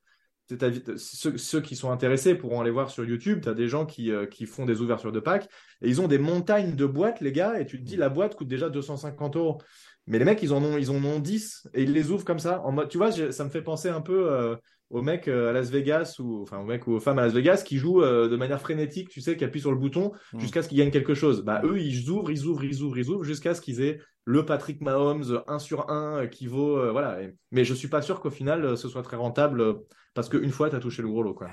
[0.97, 3.41] Ceux, ceux, qui sont intéressés pourront aller voir sur YouTube.
[3.43, 5.49] Tu as des gens qui, euh, qui font des ouvertures de packs
[5.83, 7.59] et ils ont des montagnes de boîtes, les gars.
[7.59, 9.59] Et tu te dis, la boîte coûte déjà 250 euros.
[10.07, 12.39] Mais les mecs, ils en ont, ils en ont 10 et ils les ouvrent comme
[12.39, 12.63] ça.
[12.63, 14.55] En mode, tu vois, ça me fait penser un peu euh,
[14.91, 17.33] aux mecs euh, à Las Vegas ou enfin aux mecs ou aux femmes à Las
[17.33, 20.41] Vegas qui jouent euh, de manière frénétique, tu sais, qui appuient sur le bouton mm.
[20.41, 21.43] jusqu'à ce qu'ils gagnent quelque chose.
[21.43, 24.45] Bah eux, ils ouvrent, ils ouvrent, ils ouvrent, ils ouvrent jusqu'à ce qu'ils aient le
[24.45, 27.19] Patrick Mahomes 1 sur 1 qui vaut voilà.
[27.51, 29.77] Mais je suis pas sûr qu'au final ce soit très rentable
[30.15, 31.49] parce qu'une fois tu as touché le gros lot quoi.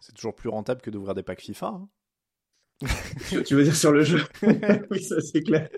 [0.00, 1.66] c'est toujours plus rentable que d'ouvrir des packs FIFA.
[1.66, 1.88] Hein.
[3.46, 4.20] tu veux dire sur le jeu?
[4.90, 5.68] Oui, ça c'est clair.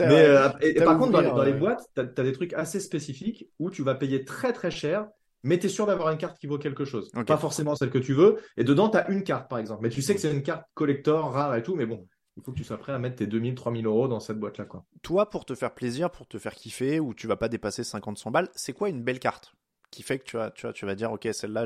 [0.00, 3.70] Mais, euh, et, par contre, dans, les, boîtes, tu as, des trucs assez spécifiques où
[3.70, 5.06] tu vas payer très très cher,
[5.42, 7.10] mais tu es sûr d'avoir une carte qui vaut quelque chose.
[7.26, 8.38] Pas forcément celle que tu veux.
[8.56, 9.82] Et dedans, tu as une carte, par exemple.
[9.82, 11.74] Mais tu sais que c'est une carte collector, rare et tout.
[11.74, 12.06] Mais bon,
[12.36, 14.64] il faut que tu sois prêt à mettre tes 2000, 3000 euros dans cette boîte-là.
[14.64, 14.84] quoi.
[15.02, 18.18] Toi, pour te faire plaisir, pour te faire kiffer, où tu vas pas dépasser 50,
[18.18, 19.54] 100 balles, c'est quoi une belle carte
[19.90, 21.64] qui fait que tu vas, tu vas, tu vas dire, ok, celle-là,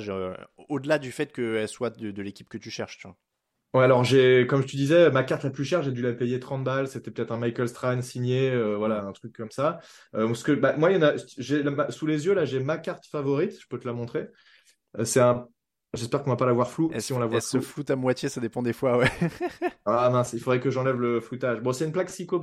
[0.69, 3.17] au-delà du fait qu'elle soit de, de l'équipe que tu cherches, tu vois?
[3.75, 6.15] Ouais, alors j'ai, comme je te disais, ma carte la plus chère, j'ai dû la
[6.15, 6.89] payer 30 balles.
[6.89, 9.81] C'était peut-être un Michael Strahan signé, euh, voilà, un truc comme ça.
[10.15, 12.61] Euh, parce que, bah, moi, il y en a, j'ai sous les yeux là, j'ai
[12.61, 13.61] ma carte favorite.
[13.61, 14.29] Je peux te la montrer.
[14.99, 15.47] Euh, c'est un,
[15.93, 16.91] j'espère qu'on va pas la voir floue.
[16.99, 19.11] Si on la voit elle se floute à moitié, ça dépend des fois, ouais.
[19.85, 21.61] ah mince, il faudrait que j'enlève le floutage.
[21.61, 22.41] Bon, c'est une plaque Psycho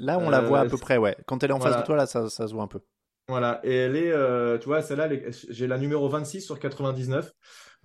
[0.00, 1.16] Là, on la voit à peu près, ouais.
[1.26, 2.80] Quand elle est en face de toi, là, ça, ça se voit un peu.
[3.28, 5.08] Voilà, et elle est, tu vois, celle-là,
[5.48, 7.30] j'ai la numéro 26 sur 99.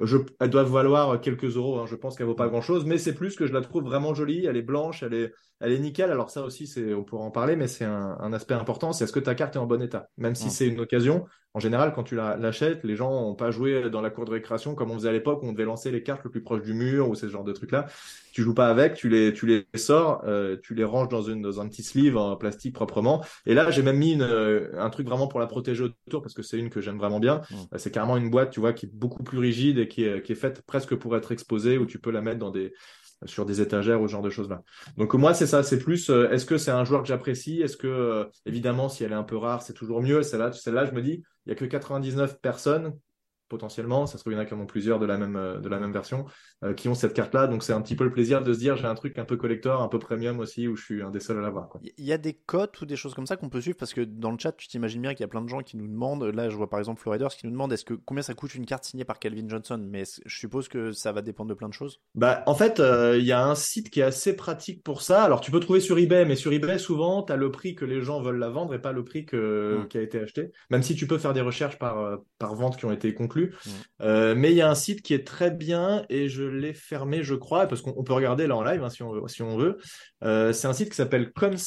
[0.01, 1.79] Je, elle doit valoir quelques euros.
[1.79, 1.85] Hein.
[1.87, 4.13] Je pense qu'elle vaut pas grand chose, mais c'est plus que je la trouve vraiment
[4.13, 4.45] jolie.
[4.45, 6.11] Elle est blanche, elle est, elle est nickel.
[6.11, 8.91] Alors ça aussi, c'est, on pourra en parler, mais c'est un, un, aspect important.
[8.91, 11.25] C'est est-ce que ta carte est en bon état, même si c'est une occasion.
[11.55, 14.75] En général, quand tu l'achètes, les gens n'ont pas joué dans la cour de récréation
[14.75, 16.73] comme on faisait à l'époque où on devait lancer les cartes le plus proche du
[16.73, 17.85] mur ou ce genre de trucs-là.
[18.33, 21.41] Tu joues pas avec, tu les, tu les sors, euh, tu les ranges dans, une,
[21.41, 23.23] dans un petit sleeve en plastique proprement.
[23.45, 26.33] Et là, j'ai même mis une, euh, un truc vraiment pour la protéger autour parce
[26.33, 27.39] que c'est une que j'aime vraiment bien.
[27.77, 30.61] C'est carrément une boîte, tu vois, qui est beaucoup plus rigide et qui est, faite
[30.63, 32.39] presque pour être exposée où tu peux la mettre
[33.25, 34.61] sur des étagères ou ce genre de choses là.
[34.97, 37.61] Donc moi c'est ça, c'est plus euh, est-ce que c'est un joueur que j'apprécie?
[37.61, 40.21] Est-ce que évidemment si elle est un peu rare, c'est toujours mieux?
[40.21, 42.93] Celle-là, celle-là je me dis il y a que 99 personnes
[43.47, 45.35] potentiellement, ça se trouve, il y en a qui en ont plusieurs de la même,
[45.35, 45.59] euh,
[45.91, 46.29] version, euh,
[46.73, 47.47] qui ont cette carte-là.
[47.47, 49.37] Donc, c'est un petit peu le plaisir de se dire, j'ai un truc un peu
[49.37, 51.69] collector, un peu premium aussi, où je suis un des seuls à l'avoir.
[51.97, 53.77] Il y a des cotes ou des choses comme ça qu'on peut suivre?
[53.77, 55.77] Parce que dans le chat, tu t'imagines bien qu'il y a plein de gens qui
[55.77, 58.33] nous demandent, là, je vois par exemple Floriders qui nous demande est-ce que combien ça
[58.33, 59.83] coûte une carte signée par Calvin Johnson?
[59.89, 62.01] Mais je suppose que ça va dépendre de plein de choses.
[62.15, 65.23] Bah, en fait, euh, il y a un site qui est assez pratique pour ça.
[65.23, 67.85] Alors, tu peux trouver sur eBay, mais sur eBay, souvent, tu as le prix que
[67.85, 69.87] les gens veulent la vendre et pas le prix que, hmm.
[69.87, 70.51] qui a été acheté.
[70.69, 73.53] Même si tu peux faire des recherches par, par vente qui ont été conclues.
[73.65, 73.69] Hmm.
[74.01, 77.23] Euh, mais il y a un site qui est très bien et je l'ai fermé,
[77.23, 79.77] je crois, parce qu'on peut regarder là en live hein, si, on, si, on, veut.
[80.23, 81.57] Euh, c'est un site qui s'appelle Comc,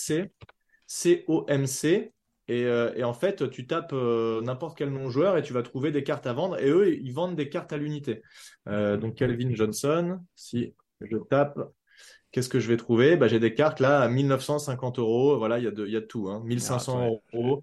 [0.86, 2.12] C-O-M-C.
[2.50, 5.92] Et, euh, et, en fait, tu tapes n'importe quel nom joueur et tu vas trouver
[5.92, 6.58] des cartes à vendre.
[6.58, 8.22] Et eux, ils vendent des cartes à l'unité.
[8.66, 11.58] donc Calvin Johnson, si je tape,
[12.32, 13.16] qu'est-ce que je vais trouver?
[13.16, 15.36] Bah, J'ai des cartes là à 1950 euros.
[15.36, 16.28] Voilà, il y, a de, y a de tout.
[16.30, 16.42] Hein.
[16.46, 17.62] 1500 ah, euros.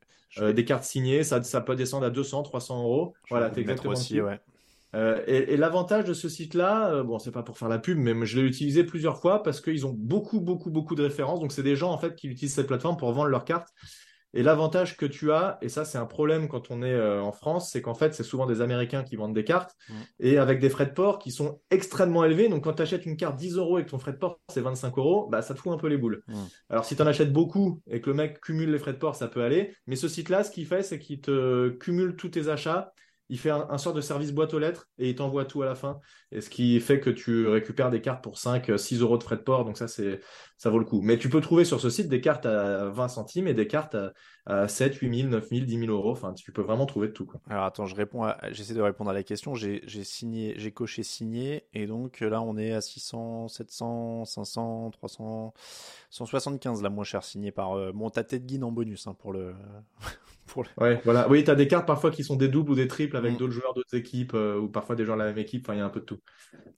[0.53, 3.15] des cartes signées, ça, ça peut descendre à 200, 300 euros.
[3.29, 4.39] voilà, t'es exactement aussi, ouais.
[4.93, 8.25] Euh, et, l'avantage de ce site-là, euh, bon, c'est pas pour faire la pub, mais
[8.25, 11.39] je l'ai utilisé plusieurs fois parce qu'ils ont beaucoup, beaucoup, beaucoup de références.
[11.39, 13.69] Donc, c'est des gens en fait qui utilisent cette plateforme pour vendre leurs cartes.
[14.35, 17.31] Et l'avantage que tu as, et ça c'est un problème quand on est euh, en
[17.31, 19.77] France, c'est qu'en fait c'est souvent des Américains qui vendent des cartes
[20.19, 22.49] et avec des frais de port qui sont extrêmement élevés.
[22.49, 24.59] Donc quand tu achètes une carte 10 euros et que ton frais de port c'est
[24.59, 26.21] 25 euros, bah ça te fout un peu les boules.
[26.69, 29.15] Alors si tu en achètes beaucoup et que le mec cumule les frais de port,
[29.15, 29.73] ça peut aller.
[29.87, 32.91] Mais ce site-là, ce qu'il fait, c'est qu'il te cumule tous tes achats
[33.29, 35.75] il fait un, sort de service boîte aux lettres et il t'envoie tout à la
[35.75, 35.99] fin.
[36.31, 39.37] Et ce qui fait que tu récupères des cartes pour 5, 6 euros de frais
[39.37, 39.65] de port.
[39.65, 40.19] Donc ça, c'est,
[40.57, 41.01] ça vaut le coup.
[41.01, 43.95] Mais tu peux trouver sur ce site des cartes à 20 centimes et des cartes
[44.45, 46.11] à, 7, 8 000, 9 000, 10 000 euros.
[46.11, 47.29] Enfin, tu peux vraiment trouver de tout.
[47.49, 49.55] Alors attends, je réponds j'essaie de répondre à la question.
[49.55, 51.65] J'ai, signé, j'ai coché signé.
[51.73, 55.53] Et donc là, on est à 600, 700, 500, 300,
[56.09, 59.53] 175 la moins chère signée par euh, bon, tête guine en bonus hein, pour le.
[60.77, 61.27] Ouais, voilà.
[61.27, 63.37] Oui, tu as des cartes parfois qui sont des doubles ou des triples avec Mm.
[63.37, 65.65] d'autres joueurs d'autres équipes euh, ou parfois des joueurs de la même équipe.
[65.65, 66.19] Enfin, il y a un peu de tout.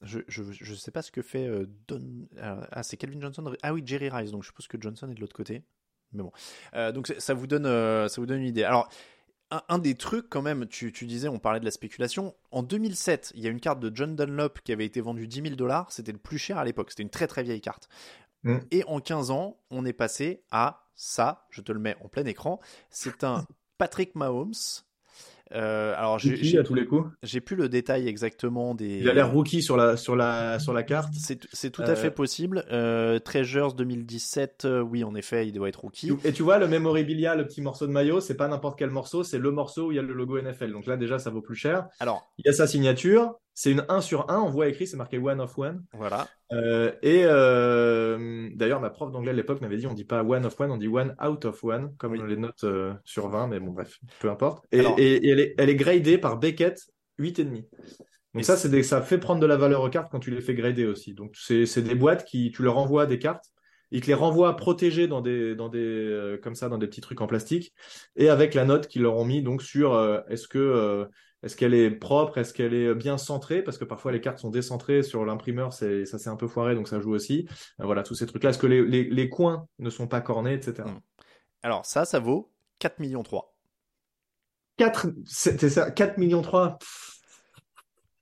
[0.02, 2.02] Je, je, je sais pas ce que fait euh, Don.
[2.38, 3.54] euh, ah, c'est Calvin Johnson.
[3.68, 4.32] Ah oui, Jerry Rice.
[4.32, 5.64] Donc je suppose que Johnson est de l'autre côté.
[6.14, 6.32] Mais bon.
[6.74, 8.64] Euh, donc ça vous donne, euh, ça vous donne une idée.
[8.64, 8.90] Alors.
[9.50, 12.36] Un, un des trucs quand même, tu, tu disais, on parlait de la spéculation.
[12.52, 15.42] En 2007, il y a une carte de John Dunlop qui avait été vendue 10
[15.42, 15.90] 000 dollars.
[15.90, 16.90] C'était le plus cher à l'époque.
[16.90, 17.88] C'était une très très vieille carte.
[18.44, 18.58] Mm.
[18.72, 21.48] Et en 15 ans, on est passé à ça.
[21.50, 22.60] Je te le mets en plein écran.
[22.90, 23.46] C'est un
[23.78, 24.54] Patrick Mahomes.
[25.54, 27.10] Euh, alors j'ai- Rookie j'ai à tous les coups.
[27.24, 29.00] j'ai plus le détail exactement des.
[29.00, 31.14] Il a l'air rookie sur la, sur la, sur la carte.
[31.18, 32.66] C'est c'est tout Euh, à fait possible.
[32.72, 36.12] Euh, Treasures 2017, euh, oui, en effet, il doit être rookie.
[36.26, 39.24] Et tu vois, le memorabilia, le petit morceau de maillot, c'est pas n'importe quel morceau,
[39.24, 40.72] c'est le morceau où il y a le logo NFL.
[40.72, 41.88] Donc là, déjà, ça vaut plus cher.
[42.00, 43.36] Alors, Il y a sa signature.
[43.60, 44.40] C'est une 1 sur 1.
[44.40, 45.84] On voit écrit, c'est marqué one of one.
[45.94, 46.28] voilà.
[46.54, 50.46] Euh, et euh, d'ailleurs, ma prof d'anglais à l'époque m'avait dit on dit pas one
[50.46, 52.22] of one, on dit one out of one, comme Oui.
[52.28, 54.64] les notes euh, sur 20, mais bon, bref, peu importe.
[54.72, 56.80] Et, Alors- et- et elle, est, elle est gradée par Beckett
[57.18, 57.46] 8,5.
[58.36, 60.42] Donc Et ça, c'est- ça fait prendre de la valeur aux cartes quand tu les
[60.42, 61.16] fais grader aussi.
[61.16, 63.46] Donc c'est des boîtes qui, tu leur envoies des cartes,
[63.90, 67.22] ils te les renvoient protégées dans des, dans des, comme ça, dans des petits trucs
[67.22, 67.74] en plastique,
[68.18, 71.08] et avec la note qu'ils leur ont mis donc sur est-ce que
[71.44, 74.50] est-ce qu'elle est propre, est-ce qu'elle est bien centrée, parce que parfois les cartes sont
[74.50, 77.48] décentrées sur l'imprimeur, c'est ça c'est un peu foiré, donc ça joue aussi.
[77.80, 78.50] Euh, voilà tous ces trucs-là.
[78.52, 80.88] Est-ce que les, les, les coins ne sont pas cornés, etc.
[80.90, 81.00] Mm.
[81.64, 83.56] Alors, ça, ça vaut 4 millions 3.
[84.78, 86.78] 4, c'était ça, 4 millions 3.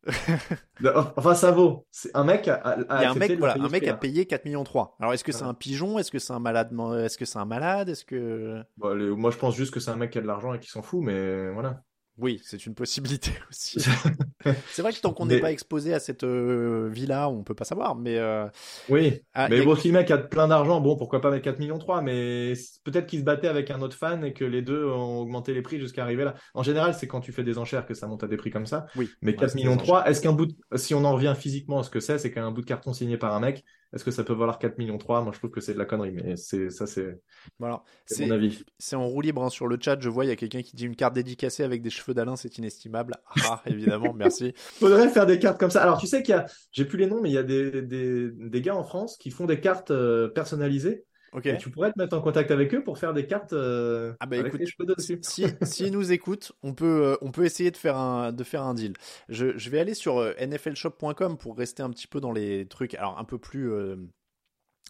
[1.18, 1.86] enfin, ça vaut.
[1.92, 3.54] C'est un mec a, a- a Il y a un accepté mec, de le voilà,
[3.54, 4.00] payer un mec a cher.
[4.00, 4.96] payé 4 millions 3.
[5.00, 5.98] Alors, est-ce que c'est un pigeon?
[6.00, 6.72] Est-ce que c'est un malade
[7.04, 7.90] Est-ce que c'est un malade?
[7.90, 10.28] Est-ce que Bon, les- moi, je pense juste que c'est un mec qui a de
[10.28, 11.82] l'argent et qui s'en fout, mais voilà.
[12.18, 13.80] Oui, c'est une possibilité aussi.
[14.72, 17.56] c'est vrai que tant qu'on Mais- n'est pas exposé à cette euh, vie-là, on peut
[17.56, 17.96] pas savoir.
[17.96, 18.46] Mais euh,
[18.90, 21.44] Oui, ah, mais a- bon, si le mec a plein d'argent, bon, pourquoi pas mettre
[21.44, 24.62] 4 millions 3, mais peut-être qu'il se battait avec un autre fan et que les
[24.62, 26.36] deux ont augmenté les prix jusqu'à arriver là.
[26.54, 28.66] En général, c'est quand tu fais des enchères que ça monte à des prix comme
[28.66, 28.86] ça.
[28.96, 29.10] oui.
[29.22, 31.34] Mais Ouais, 4 c'est millions des 3, est-ce qu'un bout, de- si on en revient
[31.38, 34.04] physiquement à ce que c'est, c'est qu'un bout de carton signé par un mec, est-ce
[34.04, 35.22] que ça peut valoir 4 millions 3?
[35.22, 37.20] Moi, je trouve que c'est de la connerie, mais c'est, ça, c'est,
[37.60, 37.84] Voilà.
[38.20, 38.64] mon avis.
[38.78, 40.00] c'est en roue libre hein, sur le chat.
[40.00, 42.36] Je vois, il y a quelqu'un qui dit une carte dédicacée avec des cheveux d'Alain,
[42.36, 43.16] c'est inestimable.
[43.46, 44.54] Ah, évidemment, merci.
[44.58, 45.82] Faudrait faire des cartes comme ça.
[45.82, 47.82] Alors, tu sais qu'il y a, j'ai plus les noms, mais il y a des,
[47.82, 51.06] des, des gars en France qui font des cartes euh, personnalisées.
[51.44, 54.26] Et tu pourrais te mettre en contact avec eux pour faire des cartes euh, Ah
[54.26, 55.20] bah avec écoute, les cheveux dessus.
[55.22, 58.64] si, s'ils nous écoutent, on peut, euh, on peut essayer de faire un, de faire
[58.64, 58.94] un deal.
[59.30, 62.94] Je, je vais aller sur euh, nflshop.com pour rester un petit peu dans les trucs,
[62.96, 63.72] alors un peu plus,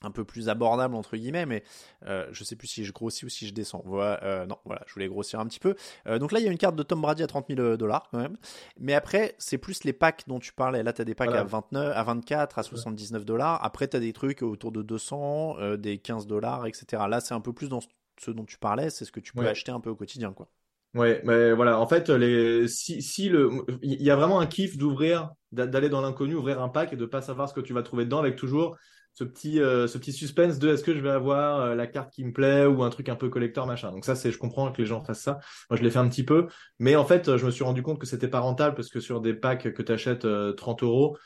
[0.02, 1.64] un peu plus abordable entre guillemets, mais
[2.06, 3.82] euh, je sais plus si je grossis ou si je descends.
[3.86, 5.76] Voilà, euh, non, voilà, je voulais grossir un petit peu.
[6.08, 8.08] Euh, donc là, il y a une carte de Tom Brady à 30 000 dollars
[8.12, 8.38] quand même.
[8.78, 10.84] Mais après, c'est plus les packs dont tu parlais.
[10.84, 11.42] Là, tu as des packs Voilà.
[11.42, 13.64] à 29, à 24, à 79 dollars.
[13.64, 17.08] Après, tu as des trucs autour de 200, euh, des 15 dollars, etc.
[17.10, 17.80] Là, c'est un peu plus dans
[18.20, 18.90] ce dont tu parlais.
[18.90, 19.48] C'est ce que tu peux Ouais.
[19.48, 20.50] acheter un peu au quotidien, quoi.
[20.94, 23.50] Ouais, mais voilà, en fait, les, si, si le,
[23.82, 26.96] il y a vraiment un kiff d'ouvrir, d'a- d'aller dans l'inconnu, ouvrir un pack et
[26.96, 28.78] de pas savoir ce que tu vas trouver dedans avec toujours
[29.16, 32.14] ce petit, euh, ce petit suspense de est-ce que je vais avoir euh, la carte
[32.14, 33.92] qui me plaît ou un truc un peu collector machin.
[33.92, 35.40] Donc ça, c'est, je comprends que les gens fassent ça.
[35.70, 36.48] Moi, je l'ai fait un petit peu,
[36.78, 39.22] mais en fait, je me suis rendu compte que c'était pas rentable parce que sur
[39.22, 41.18] des packs que tu achètes 30 euros,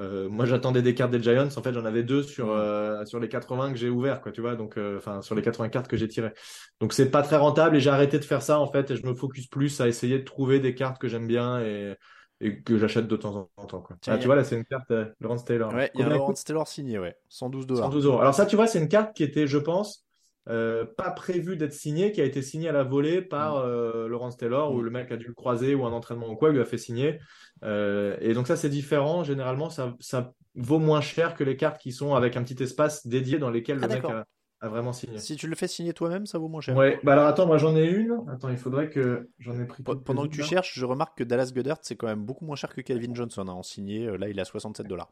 [0.00, 1.48] euh, moi, j'attendais des cartes des Giants.
[1.56, 4.40] En fait, j'en avais deux sur, euh, sur les 80 que j'ai ouverts, quoi, tu
[4.40, 4.54] vois.
[4.54, 6.32] Donc, euh, enfin, sur les 80 cartes que j'ai tirées.
[6.80, 8.90] Donc, c'est pas très rentable et j'ai arrêté de faire ça, en fait.
[8.92, 11.94] Et je me focus plus à essayer de trouver des cartes que j'aime bien et,
[12.40, 13.96] et que j'achète de temps en temps, quoi.
[14.00, 15.72] Tiens, ah, tu vois, là, c'est une carte euh, Lawrence Taylor.
[15.72, 17.16] Ouais, il y a Lawrence Taylor signé, ouais.
[17.28, 17.84] 112 dollars.
[17.86, 18.20] 112 euros.
[18.20, 20.06] Alors ça, tu vois, c'est une carte qui était, je pense,
[20.48, 24.36] euh, pas prévue d'être signée, qui a été signée à la volée par euh, Lawrence
[24.36, 24.84] Taylor, où Mm.
[24.84, 26.78] le mec a dû le croiser ou un entraînement ou quoi, il lui a fait
[26.78, 27.18] signer.
[27.64, 29.24] Euh, et donc ça, c'est différent.
[29.24, 33.06] Généralement, ça, ça vaut moins cher que les cartes qui sont avec un petit espace
[33.06, 34.24] dédié dans lesquels Ah, le mec a,
[34.60, 35.18] a vraiment signé.
[35.18, 36.76] Si tu le fais signer toi-même, ça vaut moins cher.
[36.76, 38.18] Ouais, bah alors attends, moi j'en ai une.
[38.28, 41.24] Attends, il faudrait que j'en ai pris Pe- Pendant que tu cherches, je remarque que
[41.24, 44.06] Dallas Goddard, c'est quand même beaucoup moins cher que Calvin Johnson hein, en signé.
[44.06, 45.10] Euh, Là, il à 67 dollars.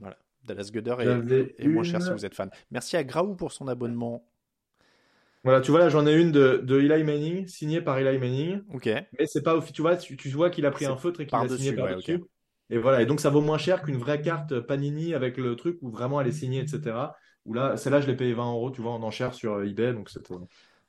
[0.00, 0.16] Voilà.
[0.44, 2.50] Dallas Goddard est, est moins cher si vous êtes fan.
[2.70, 4.24] Merci à Graou pour son abonnement.
[5.44, 8.62] Voilà, tu vois, là j'en ai une de, de Eli Manning, signée par Eli Manning.
[8.74, 8.88] Ok.
[9.18, 11.36] Mais c'est pas, tu vois, tu, tu vois qu'il a pris un feutre et qu'il
[11.38, 12.24] a signé ouais, par-dessus.
[12.68, 15.78] Et voilà, et donc ça vaut moins cher qu'une vraie carte Panini avec le truc
[15.82, 17.16] où vraiment elle est signée, etc.
[17.52, 20.10] Là, celle-là, je l'ai payé 20 euros, tu vois, en enchère sur euh, eBay, donc.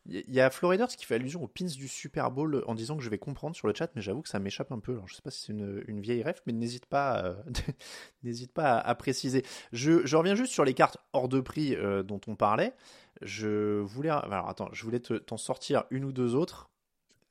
[0.10, 3.04] Il y a Floriders qui fait allusion aux pins du Super Bowl en disant que
[3.04, 4.94] je vais comprendre sur le chat, mais j'avoue que ça m'échappe un peu.
[4.94, 7.36] Alors, je sais pas si c'est une, vieille ref, mais n'hésite pas, à-
[8.24, 9.44] n'hésite pas à, préciser.
[9.74, 12.74] Je, reviens juste sur les cartes hors de prix euh, dont on parlait.
[13.22, 16.70] Je voulais, alors attends, je voulais te- t'en sortir une ou deux autres.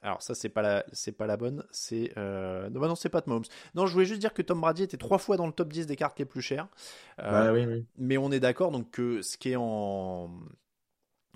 [0.03, 2.69] Alors ça c'est pas la c'est pas la bonne, c'est euh...
[2.71, 3.45] non bah non c'est pas de Mahomes.
[3.75, 5.87] Non je voulais juste dire que Tom Brady était trois fois dans le top 10
[5.87, 6.69] des cartes les plus chères.
[7.21, 7.87] Euh, Bah oui, oui.
[7.97, 10.31] mais on est d'accord donc que ce qui est en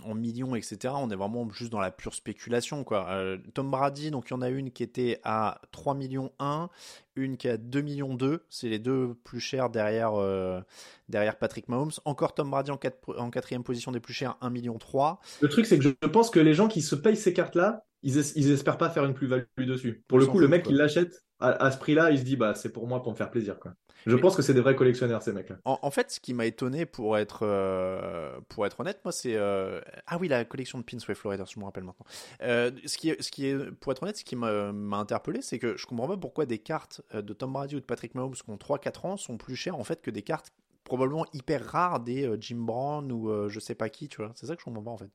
[0.05, 0.95] en millions, etc.
[0.97, 2.85] On est vraiment juste dans la pure spéculation.
[2.85, 3.07] Quoi.
[3.11, 6.69] Euh, Tom Brady, donc il y en a une qui était à 3 millions 1,
[7.17, 8.45] une qui est à 2 millions 2.
[8.49, 10.61] C'est les deux plus chers derrière, euh,
[11.09, 11.93] derrière Patrick Mahomes.
[12.05, 12.79] Encore Tom Brady en,
[13.17, 15.21] en quatrième position des plus chers, 1 million 3.
[15.41, 18.17] Le truc, c'est que je pense que les gens qui se payent ces cartes-là, ils,
[18.37, 20.05] ils espèrent pas faire une plus-value dessus.
[20.09, 22.55] Pour le coup, le mec qui l'achète à, à, ce prix-là, il se dit bah
[22.55, 23.75] c'est pour moi pour me faire plaisir quoi.
[24.07, 25.59] Je pense que c'est des vrais collectionneurs, ces mecs-là.
[25.65, 29.35] En, fait, ce qui m'a étonné, pour être, euh, pour être honnête, moi, c'est.
[29.37, 32.07] Euh, ah oui, la collection de pins, Florida, je me rappelle maintenant.
[32.43, 35.77] Euh, ce, qui ce qui est, pour être honnête, ce qui m'a interpellé, c'est que
[35.77, 38.57] je comprends pas pourquoi des cartes de Tom Brady ou de Patrick Mahomes qui ont
[38.57, 40.53] 3-4 ans sont plus chères, en fait, que des cartes
[40.85, 44.33] probablement hyper rares des Jim Brown ou je sais pas qui, tu vois.
[44.35, 45.11] C'est ça que je comprends pas, en fait.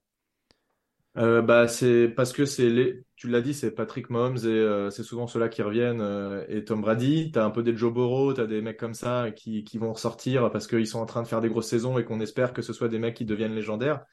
[1.17, 4.89] Euh, bah, c'est parce que c'est les, tu l'as dit, c'est Patrick Mahomes et euh,
[4.89, 7.31] c'est souvent ceux-là qui reviennent euh, et Tom Brady.
[7.31, 10.51] T'as un peu des Joe Burrow, t'as des mecs comme ça qui, qui vont ressortir
[10.51, 12.73] parce qu'ils sont en train de faire des grosses saisons et qu'on espère que ce
[12.73, 14.05] soit des mecs qui deviennent légendaires.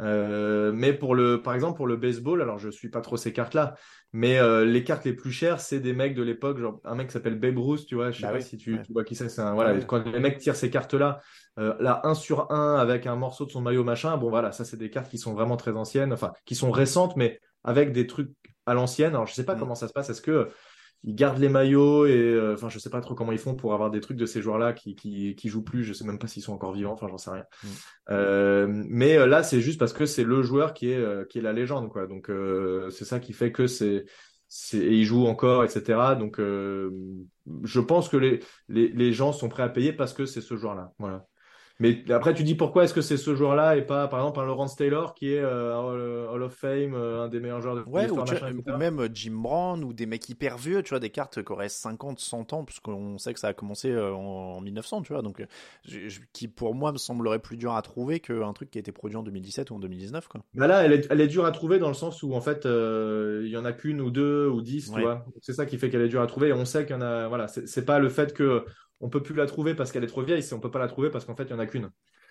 [0.00, 3.32] Euh, mais pour le, par exemple, pour le baseball, alors je suis pas trop ces
[3.32, 3.74] cartes-là,
[4.12, 7.08] mais euh, les cartes les plus chères, c'est des mecs de l'époque, genre un mec
[7.08, 9.16] qui s'appelle Babe Ruth, tu vois, je sais bah pas si tu, tu, vois qui
[9.16, 11.20] c'est, c'est un, voilà, quand les mecs tirent ces cartes-là,
[11.58, 14.64] euh, là 1 sur 1 avec un morceau de son maillot machin, bon voilà, ça
[14.64, 18.06] c'est des cartes qui sont vraiment très anciennes, enfin qui sont récentes, mais avec des
[18.06, 18.30] trucs
[18.66, 19.14] à l'ancienne.
[19.14, 19.58] Alors je sais pas mm.
[19.58, 20.50] comment ça se passe, est-ce que
[21.04, 23.72] ils gardent les maillots et euh, enfin je sais pas trop comment ils font pour
[23.72, 25.84] avoir des trucs de ces joueurs là qui, qui, qui jouent plus.
[25.84, 26.92] Je sais même pas s'ils sont encore vivants.
[26.92, 27.44] Enfin j'en sais rien.
[27.62, 27.68] Mm.
[28.10, 31.42] euh, mais euh, là c'est juste parce que c'est le joueur qui est qui est
[31.42, 32.06] la légende quoi.
[32.06, 32.30] Donc
[32.90, 34.06] c'est ça qui fait que c'est
[34.72, 39.62] et il joue encore etc donc je pense que les, les les gens sont prêts
[39.62, 41.26] à payer parce que c'est ce joueur là voilà
[41.80, 44.46] mais après, tu dis pourquoi est-ce que c'est ce joueur-là et pas, par exemple, un
[44.46, 48.10] Lawrence Taylor qui est euh, Hall of Fame, euh, un des meilleurs joueurs de ouais,
[48.10, 51.40] ou, ou, même euh, Jim Brown ou des mecs hyper vieux, tu vois, des cartes
[51.40, 55.22] qui auraient 50, 100 ans, puisqu'on sait que ça a commencé en, 1900, tu vois,
[55.22, 55.44] donc
[56.32, 59.16] qui pour moi me semblerait plus dur à trouver qu'un truc qui a été produit
[59.16, 60.40] en 2017 ou en 2019, quoi.
[60.54, 62.64] Bah là, elle est, elle est dure à trouver dans le sens où en fait,
[62.64, 65.24] il y en a qu'une ou deux ou dix, tu vois.
[65.42, 66.48] C'est ça qui fait qu'elle est dure à trouver.
[66.48, 68.64] Et on sait qu'il y en a, voilà, c'est pas le fait que
[69.00, 70.88] on peut plus la trouver parce qu'elle est trop vieille, c'est on peut pas la
[70.88, 71.90] trouver parce qu'en fait, il y en a qu'une.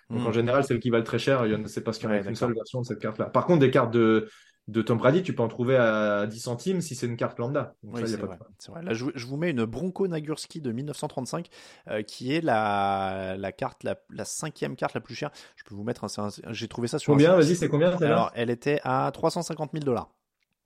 [0.09, 0.33] Donc en hmm.
[0.33, 2.81] général, celle qui valent très cher, c'est parce qu'il y en a une seule version
[2.81, 3.25] de cette carte-là.
[3.25, 4.29] Par contre, des cartes de,
[4.67, 7.75] de Tom Brady, tu peux en trouver à 10 centimes si c'est une carte lambda.
[8.05, 8.37] c'est vrai,
[8.83, 11.47] Là, je, vous mets une Bronco Nagurski de 1935,
[11.89, 15.31] euh, qui est la, la carte, la, cinquième carte la plus chère.
[15.55, 16.05] Je peux vous mettre,
[16.49, 17.13] j'ai trouvé ça sur.
[17.13, 20.09] Combien Vas-y, c'est combien Alors, elle était à 350 000 dollars.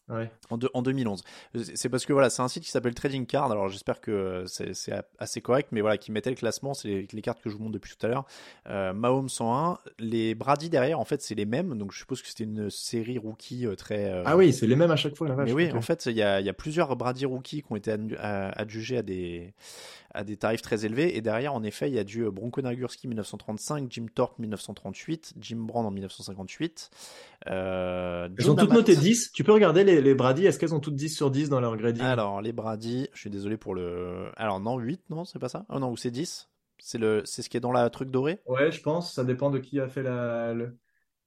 [0.10, 1.24] En, en, 2011.
[1.76, 3.52] C'est parce que voilà, c'est un site qui s'appelle Trading Card.
[3.52, 6.74] Alors j'espère que c'est assez correct, mais voilà, qui mettait le classement.
[6.74, 8.26] C'est les, cartes que je vous montre depuis tout à l'heure.
[8.68, 9.78] Euh, Mahomes 101.
[10.00, 11.78] Les Brady derrière, en fait, c'est les mêmes.
[11.78, 14.12] Donc je suppose que c'était une série rookie euh, très.
[14.12, 15.34] Euh, ah oui, c'est les mêmes à chaque fois.
[15.36, 17.96] mais oui, en fait, il y a, y a, plusieurs Brady rookies qui ont été
[18.20, 19.54] adjugés à des
[20.14, 21.16] à des tarifs très élevés.
[21.16, 25.58] Et derrière, en effet, il y a du Bronco Nagurski 1935, Jim Thorpe 1938, Jim
[25.60, 26.90] Brand en 1958.
[27.49, 29.32] Euh, elles ont toutes noté 10.
[29.32, 30.45] Tu peux regarder les, les Brady.
[30.45, 32.04] Est-ce qu'elles ont toutes 10 sur 10 dans leur grading?
[32.04, 34.32] Alors, les Brady, je suis désolé pour le.
[34.38, 35.65] Alors, non, 8, non, c'est pas ça?
[35.69, 36.47] Oh non, ou c'est 10
[36.82, 39.13] c'est le, c'est ce qui est dans la truc doré Ouais, je pense.
[39.13, 40.77] Ça dépend de qui a fait la, le,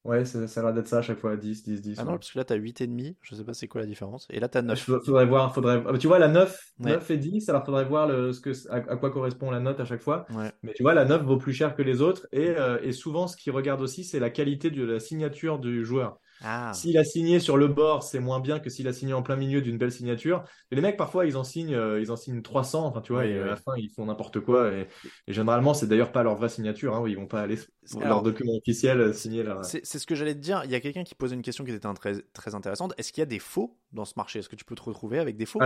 [0.05, 1.99] Ouais, ça, ça a l'air d'être ça à chaque fois, 10, 10, 10.
[1.99, 4.27] Ah non, parce que là, t'as 8,5, je sais pas c'est quoi la différence.
[4.31, 4.79] Et là, t'as 9.
[4.79, 5.83] Faudrait voir, faudrait...
[5.87, 8.81] Ah, tu vois, la 9, 9 et 10, alors faudrait voir le, ce que, à,
[8.97, 10.27] quoi correspond la note à chaque fois.
[10.63, 12.27] Mais tu vois, la 9 vaut plus cher que les autres.
[12.33, 15.85] Et, euh, et souvent, ce qu'ils regardent aussi, c'est la qualité de la signature du
[15.87, 16.19] joueur.
[16.43, 16.73] Ah.
[16.75, 19.37] S'il a signé sur le bord, c'est moins bien que s'il a signé en plein
[19.37, 20.45] milieu d'une belle signature.
[20.71, 22.87] Et les mecs, parfois, ils en signent, euh, ils en signent 300.
[22.87, 24.73] Enfin, tu vois, et à la fin, ils font n'importe quoi.
[24.73, 24.89] Et,
[25.29, 26.95] généralement, c'est d'ailleurs pas leur vraie signature.
[26.95, 27.59] Hein, ils vont pas aller
[28.01, 29.65] leur document officiel euh, signer leur.
[29.65, 30.63] C'est ce que j'allais te dire.
[30.65, 32.95] Il y a quelqu'un qui posait une question qui était très, très intéressante.
[32.99, 34.39] Est-ce qu'il y a des faux dans ce marché?
[34.39, 35.61] Est-ce que tu peux te retrouver avec des faux?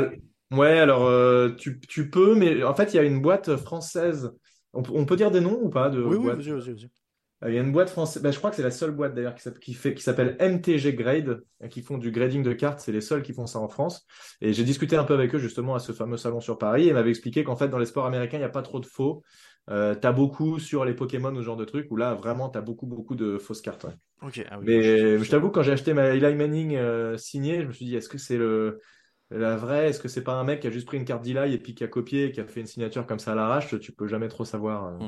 [0.51, 4.33] Ouais, alors euh, tu, tu, peux, mais en fait, il y a une boîte française.
[4.73, 6.91] On, peut dire des noms ou pas de Oui, oui, vas-y, vas-y.
[7.45, 9.15] Euh, il y a une boîte française, ben, je crois que c'est la seule boîte
[9.15, 12.81] d'ailleurs qui, s'appelle MTG Grade, euh, qui font du grading de cartes.
[12.81, 14.07] C'est les seuls qui font ça en France.
[14.41, 16.93] Et j'ai discuté un peu avec eux justement à ce fameux salon sur Paris et
[16.93, 19.23] m'avait expliqué qu'en fait dans les sports américains il n'y a pas trop de faux.
[19.71, 22.63] Euh, t'as beaucoup sur les Pokémon ou ce genre de trucs où là vraiment t'as
[22.63, 23.87] beaucoup beaucoup de fausses cartes.
[24.23, 24.45] Ok.
[24.51, 27.85] Ah Mais je, t'avoue quand j'ai acheté ma Eli Manning euh, signée, je me suis
[27.85, 28.81] dit est-ce que c'est le
[29.31, 29.91] la vraie?
[29.91, 31.75] Est-ce que c'est pas un mec qui a juste pris une carte d'Eli et puis
[31.75, 33.79] qui a copié, qui a fait une signature comme ça à l'arrache?
[33.79, 34.99] Tu peux jamais trop savoir.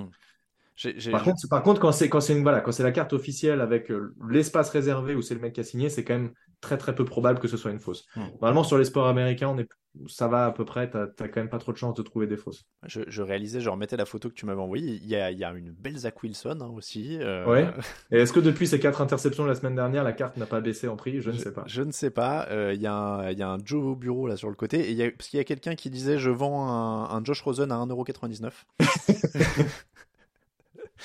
[1.10, 3.90] Par, contre, par contre, quand c'est quand c'est voilà, quand c'est la carte officielle avec
[3.90, 6.94] euh, l'espace réservé où c'est le mec qui a signé, c'est quand même très très
[6.94, 8.06] peu probable que ce soit une fausse.
[8.16, 8.28] Hmm.
[8.40, 9.68] Normalement, sur les sports américains, on est
[10.06, 12.26] ça va à peu près, tu n'as quand même pas trop de chance de trouver
[12.26, 12.64] des fausses.
[12.86, 15.00] Je, réalisais, je remettais la photo que tu m'avais envoyée.
[15.02, 17.18] Il y a, il y a une belle Zach Wilson hein, aussi.
[17.20, 17.44] Euh...
[17.46, 17.68] Ouais.
[18.12, 20.86] Et est-ce que depuis ces quatre interceptions la semaine dernière, la carte n'a pas baissé
[20.86, 21.20] en prix?
[21.20, 21.64] Je ne sais pas.
[21.66, 22.46] Je ne sais pas.
[22.50, 24.88] Euh, il y, a un, y a un Joe au bureau là sur le côté.
[24.88, 27.24] Et il y a, parce qu'il y a quelqu'un qui disait Je vends un, un
[27.24, 28.52] Josh Rosen à 1,99€.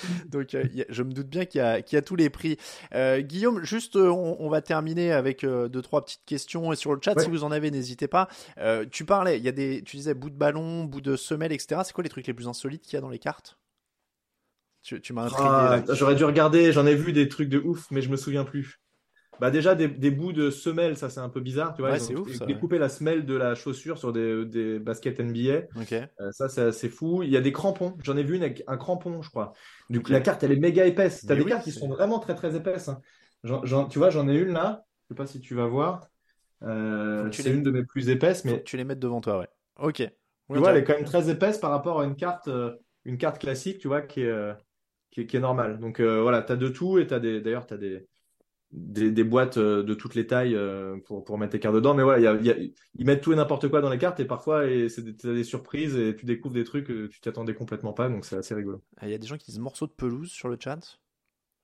[0.29, 2.58] Donc, euh, je me doute bien qu'il y, a tous les prix.
[2.93, 6.71] Euh, Guillaume, juste, euh, on, va terminer avec deux, trois petites questions.
[6.71, 8.27] Et sur le chat, si vous en avez, n'hésitez pas.
[8.91, 11.81] tu parlais, il y a des, tu disais bout de ballon, bout de semelle, etc.
[11.84, 13.58] C'est quoi les trucs les plus insolites qu'il y a dans les cartes?
[14.84, 15.47] Tu, tu m'as intrigué.
[15.49, 18.43] Ah, j'aurais dû regarder, j'en ai vu des trucs de ouf, mais je me souviens
[18.43, 18.79] plus.
[19.39, 21.91] Bah déjà des, bouts de semelle, ça c'est un peu bizarre, tu vois.
[21.91, 22.45] Ouais, c'est ouf.
[22.45, 25.67] Découper la semelle de la chaussure sur des, des baskets NBA.
[25.91, 27.23] Euh, ça c'est assez fou.
[27.23, 27.97] Il y a des crampons.
[28.03, 29.53] J'en ai vu une avec un crampon, je crois.
[29.89, 31.25] Du coup, la carte elle est méga épaisse.
[31.25, 32.89] T'as des cartes qui sont vraiment très très épaisses.
[32.89, 33.01] Hein.
[33.89, 34.85] tu vois, j'en ai une là.
[35.03, 36.07] Je sais pas si tu vas voir.
[36.63, 39.49] Euh, c'est une de mes plus épaisses, mais tu les mets devant toi, ouais.
[39.77, 39.97] Ok.
[39.97, 43.17] tu vois, elle est quand même très épaisse par rapport à une carte, euh, une
[43.17, 44.53] carte classique, tu vois, qui est,
[45.11, 45.79] qui est, qui est normale.
[45.79, 47.77] Donc voilà, tu as de tout et as des, d'ailleurs, tu as
[48.75, 51.93] des, des, boîtes euh, de toutes les tailles euh, pour, pour mettre tes cartes dedans.
[51.93, 55.01] Mais voilà, ils mettent tout et n'importe quoi dans les cartes et parfois et c'est
[55.01, 58.09] des, des, surprises et tu découvres des trucs que tu t'attendais complètement pas.
[58.09, 58.81] Donc c'est assez rigolo.
[59.01, 60.99] Il y a des gens qui disent morceaux de pelouse sur le chat.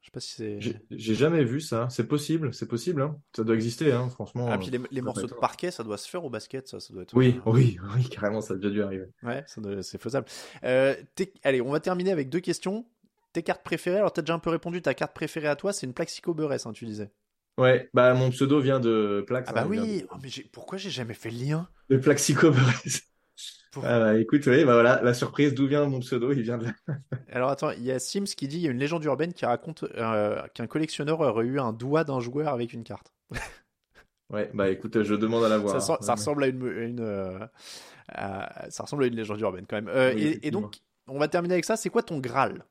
[0.02, 0.60] Je sais pas si c'est.
[0.90, 1.88] J'ai jamais vu ça.
[1.92, 3.04] C'est possible, c'est possible.
[3.04, 3.20] Hein.
[3.36, 4.48] Ça doit exister, hein, franchement.
[4.50, 7.04] Ah, puis les, morceaux de parquet, ça doit se faire au basket, ça, ça doit
[7.04, 7.16] être.
[7.16, 9.06] Oui, oui, oui, carrément, ça a déjà dû arriver.
[9.22, 10.26] Ouais, c'est faisable.
[10.64, 10.96] Euh,
[11.44, 12.88] allez, on va terminer avec deux questions.
[13.34, 15.72] Tes cartes préférées, alors tu as déjà un peu répondu, ta carte préférée à toi,
[15.72, 17.12] c'est une Plaxico Burress, hein, tu disais.
[17.58, 19.50] Ouais, bah mon pseudo vient de Plax.
[19.50, 21.70] Ah bah oui, oh, mais pourquoi j'ai jamais fait le lien?
[21.90, 23.04] De Plaxico Buress.
[23.78, 26.66] Ah bah écoute, oui, bah voilà, la surprise, d'où vient mon pseudo, il vient de
[26.66, 26.74] là.
[27.32, 29.46] Alors attends, il y a Sims qui dit, il y a une légende urbaine qui
[29.46, 33.14] raconte euh, qu'un collectionneur aurait eu un doigt d'un joueur avec une carte.
[34.30, 35.82] ouais, bah écoute, je demande à la voir.
[35.82, 37.40] Ça, ressemble à une, euh,
[38.70, 39.88] ça ressemble à une légende urbaine quand même.
[39.88, 41.78] Euh, et, donc, on va terminer avec ça.
[41.78, 42.66] C'est quoi ton Graal?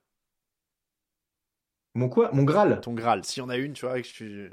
[1.95, 2.31] Mon quoi?
[2.33, 3.25] Mon Graal Ton Graal.
[3.25, 4.51] S'il y en a une, tu vois, que tu...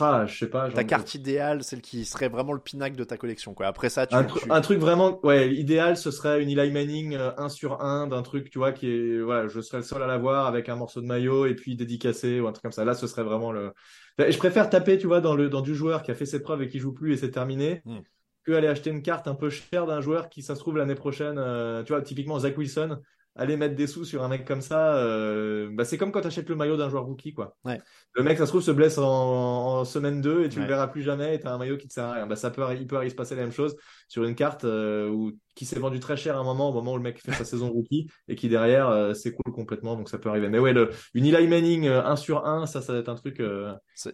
[0.00, 0.70] Ah, je sais pas.
[0.70, 3.54] Ta carte idéale, celle qui serait vraiment le pinacle de ta collection.
[3.54, 3.66] Quoi.
[3.66, 7.48] Après ça, tu, un, truc vraiment, ouais, idéal, ce serait une Eli Manning 1 euh,
[7.48, 10.46] sur 1 d'un truc, tu vois, qui est, voilà, je serais le seul à l'avoir
[10.46, 12.84] avec un morceau de maillot et puis dédicacé ou un truc comme ça.
[12.84, 13.72] Là, ce serait vraiment le.
[14.18, 16.62] Je préfère taper, tu vois, dans le dans du joueur qui a fait ses preuves
[16.62, 17.98] et qui joue plus et c'est terminé, hmm.
[18.44, 20.94] que aller acheter une carte un peu chère d'un joueur qui, ça se trouve l'année
[20.94, 23.00] prochaine, euh, tu vois, typiquement Zach Wilson
[23.36, 26.28] aller mettre des sous sur un mec comme ça, euh, bah c'est comme quand tu
[26.28, 27.56] achètes le maillot d'un joueur rookie, quoi.
[27.64, 27.80] Ouais.
[28.14, 31.02] Le mec, ça se trouve, se blesse en, semaine 2 et tu le verras plus
[31.02, 32.26] jamais et tu as un maillot qui te sert à rien.
[32.26, 33.76] Bah, ça peut, il peut se passer la même chose
[34.08, 36.94] sur une carte euh, où, qui s'est vendue très cher à un moment, au moment
[36.94, 40.18] où le mec fait sa saison rookie et qui derrière euh, s'écoule complètement, donc ça
[40.18, 40.48] peut arriver.
[40.48, 43.14] Mais ouais, le, une Eli Manning 1 euh, sur 1, ça, ça va être un
[43.14, 43.42] truc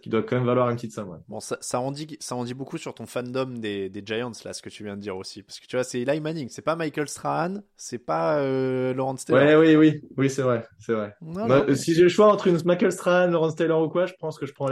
[0.01, 1.21] qui doit quand même valoir une petite somme.
[1.27, 4.31] Bon, ça, ça, en dit, ça en dit beaucoup sur ton fandom des, des, Giants,
[4.43, 5.43] là, ce que tu viens de dire aussi.
[5.43, 8.41] Parce que tu vois, c'est Eli Manning, c'est pas Michael Strahan, c'est pas
[8.93, 9.59] Lawrence Taylor.
[9.59, 11.15] Ouais, oui, oui, oui, c'est vrai, c'est vrai.
[11.75, 14.45] Si j'ai le choix entre une Michael Strahan, Lawrence Taylor ou quoi, je pense que
[14.45, 14.67] je prends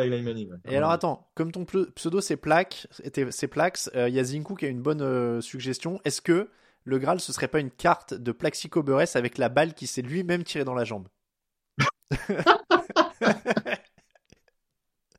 [0.65, 2.87] et alors attends, comme ton pseudo c'est Plaque,
[3.29, 5.99] c'est Plax, il euh, y a Zinku qui a une bonne euh, suggestion.
[6.05, 6.49] Est-ce que
[6.83, 10.01] le Graal ce serait pas une carte de Plaxico Burress avec la balle qui s'est
[10.01, 11.07] lui-même tirée dans la jambe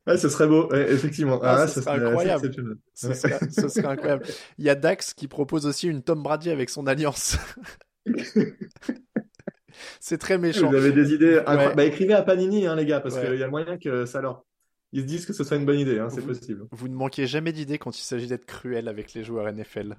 [0.07, 1.39] Ouais, ce serait beau, effectivement.
[1.43, 2.51] Ah, ce, serait incroyable.
[2.95, 4.25] Ce serait, incroyable.
[4.59, 7.37] Il y a Dax qui propose aussi une Tom Brady avec son alliance.
[10.01, 10.71] c'est très méchant.
[10.71, 13.49] Vous avez des idées Bah, écrivez à Panini, hein, les gars, parce qu'il y a
[13.49, 14.45] moyen que ça leur
[14.93, 16.67] ils se disent que ce soit une bonne idée, hein, c'est possible.
[16.73, 19.97] Vous ne manquez jamais d'idées quand il s'agit d'être cruel avec les joueurs NFL.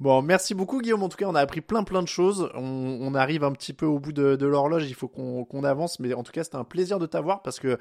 [0.00, 1.04] Bon, merci beaucoup Guillaume.
[1.04, 2.50] En tout cas, on a appris plein plein de choses.
[2.54, 4.88] On, arrive un petit peu au bout de, l'horloge.
[4.88, 7.78] Il faut qu'on avance, mais en tout cas, c'était un plaisir de t'avoir parce que,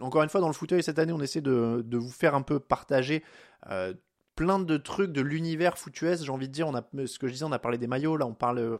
[0.00, 2.60] encore une fois, dans le fauteuil cette année, on essaie de, vous faire un peu
[2.60, 3.24] partager.
[3.70, 3.92] Euh,
[4.36, 7.32] plein de trucs de l'univers foutuès, j'ai envie de dire, on a, ce que je
[7.32, 8.76] disais, on a parlé des maillots, là on parle euh,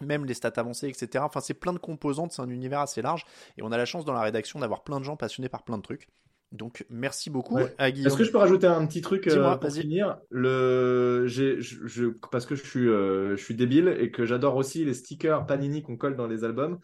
[0.00, 1.24] même les stats avancées, etc.
[1.26, 3.26] Enfin, c'est plein de composantes, c'est un univers assez large,
[3.58, 5.76] et on a la chance dans la rédaction d'avoir plein de gens passionnés par plein
[5.76, 6.08] de trucs.
[6.52, 8.06] Donc merci beaucoup à Guillaume.
[8.06, 10.18] Est-ce que je peux rajouter un petit truc euh, pour finir?
[10.30, 11.24] Le...
[11.26, 14.94] je, je, Parce que je suis, euh, je suis débile et que j'adore aussi les
[14.94, 16.78] stickers Panini qu'on colle dans les albums.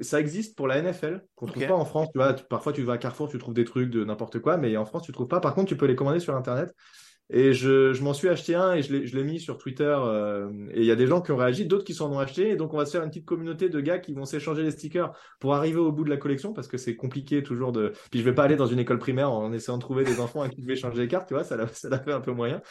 [0.00, 2.08] Ça existe pour la NFL, qu'on ne trouve pas en France.
[2.12, 4.76] Tu vois, parfois tu vas à Carrefour, tu trouves des trucs de n'importe quoi, mais
[4.76, 5.40] en France tu trouves pas.
[5.40, 6.74] Par contre, tu peux les commander sur Internet.
[7.30, 9.84] Et je, je m'en suis acheté un et je l'ai mis sur Twitter.
[9.84, 12.50] Euh, et il y a des gens qui ont réagi, d'autres qui s'en ont acheté.
[12.50, 14.70] Et donc, on va se faire une petite communauté de gars qui vont s'échanger les
[14.70, 17.92] stickers pour arriver au bout de la collection parce que c'est compliqué toujours de.
[18.10, 20.40] Puis, je vais pas aller dans une école primaire en essayant de trouver des enfants
[20.40, 21.66] à qui je vais changer les cartes, tu vois, ça l'a
[21.98, 22.62] fait un peu moyen.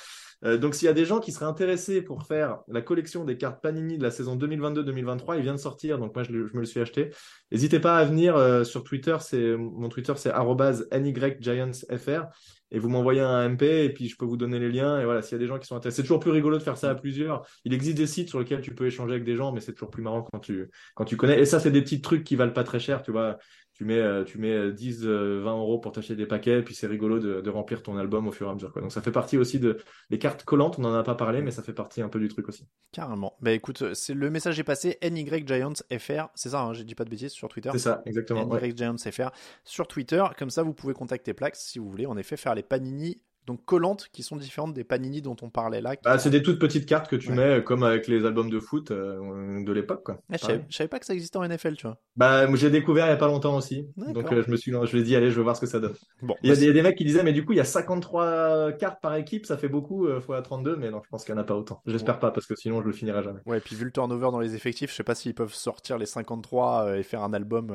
[0.45, 3.37] Euh, donc, s'il y a des gens qui seraient intéressés pour faire la collection des
[3.37, 6.65] cartes Panini de la saison 2022-2023, il vient de sortir, donc moi je, me le
[6.65, 7.09] suis acheté.
[7.51, 9.17] N'hésitez pas à venir euh, sur Twitter,
[9.57, 12.27] mon Twitter c'est @nygiantsfr
[12.71, 15.21] et vous m'envoyez un MP et puis je peux vous donner les liens et voilà
[15.21, 15.97] s'il y a des gens qui sont intéressés.
[15.97, 17.47] C'est toujours plus rigolo de faire ça à plusieurs.
[17.63, 19.89] Il existe des sites sur lesquels tu peux échanger avec des gens mais c'est toujours
[19.89, 21.39] plus marrant quand tu quand tu connais.
[21.39, 23.37] Et ça c'est des petits trucs qui valent pas très cher tu vois
[23.77, 27.19] tu mets, euh, tu mets 10, 20 euros pour t'acheter des paquets, puis c'est rigolo
[27.19, 28.73] de, de, remplir ton album au fur et à mesure.
[28.73, 28.81] Quoi.
[28.81, 29.77] Donc ça fait partie aussi de
[30.09, 32.27] les cartes collantes, on n'en a pas parlé, mais ça fait partie un peu du
[32.27, 32.67] truc aussi.
[32.91, 33.37] Carrément.
[33.39, 34.97] Bah écoute, c'est le message est passé.
[35.03, 37.69] NY Giants FR, c'est ça, hein, j'ai dit pas de bêtises sur Twitter.
[37.73, 38.47] C'est ça, exactement.
[38.47, 38.73] NY ouais.
[38.75, 39.29] Giants FR
[39.63, 40.23] sur Twitter.
[40.39, 43.63] Comme ça, vous pouvez contacter Plax si vous voulez en effet faire les panini donc
[43.63, 45.95] collantes qui sont différentes des panini dont on parlait là.
[46.03, 47.35] Bah, c'est des toutes petites cartes que tu ouais.
[47.35, 50.19] mets comme avec les albums de foot euh, de l'époque quoi.
[50.29, 51.97] Ah, je, savais, je, savais, pas que ça existait en NFL, tu vois.
[52.17, 53.87] Bah j'ai découvert il y a pas longtemps aussi.
[53.95, 55.95] Donc euh, je me suis je dit allez, je vais voir ce que ça donne.
[56.21, 57.61] Bon, il y a bah, des, des, mecs qui disaient mais du coup il y
[57.61, 61.23] a 53 cartes par équipe, ça fait beaucoup euh, fois 32 mais non, je pense
[61.23, 61.81] qu'il y en a pas autant.
[61.85, 62.19] J'espère ouais.
[62.21, 63.39] pas parce que sinon je le finirai jamais.
[63.45, 65.97] Ouais, et puis vu le turnover dans les effectifs, je sais pas s'ils peuvent sortir
[65.97, 67.73] les 53 euh, et faire un album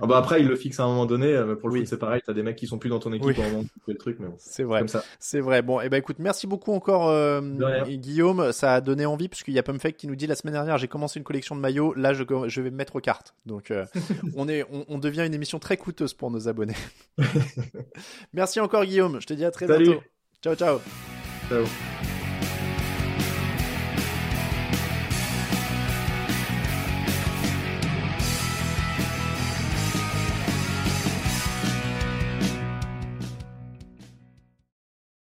[0.00, 1.80] ah bah après ils le fixent à un moment donné, mais pour le oui.
[1.80, 3.34] foot c'est pareil, tu as des mecs qui sont plus dans ton équipe oui.
[3.38, 4.36] au moment où tu fais le truc mais bon.
[4.38, 4.83] C'est vrai.
[5.18, 5.62] C'est vrai.
[5.62, 7.40] Bon, et eh ben écoute, merci beaucoup encore euh,
[7.86, 10.78] Guillaume, ça a donné envie puisqu'il y a Pumpfake qui nous dit la semaine dernière
[10.78, 13.34] j'ai commencé une collection de maillots, là je, je vais me mettre aux cartes.
[13.46, 13.86] Donc euh,
[14.36, 16.76] on est on, on, devient une émission très coûteuse pour nos abonnés.
[18.32, 19.84] merci encore Guillaume, je te dis à très Salut.
[19.84, 20.02] bientôt.
[20.42, 20.80] Ciao ciao.
[21.48, 22.13] Ciao.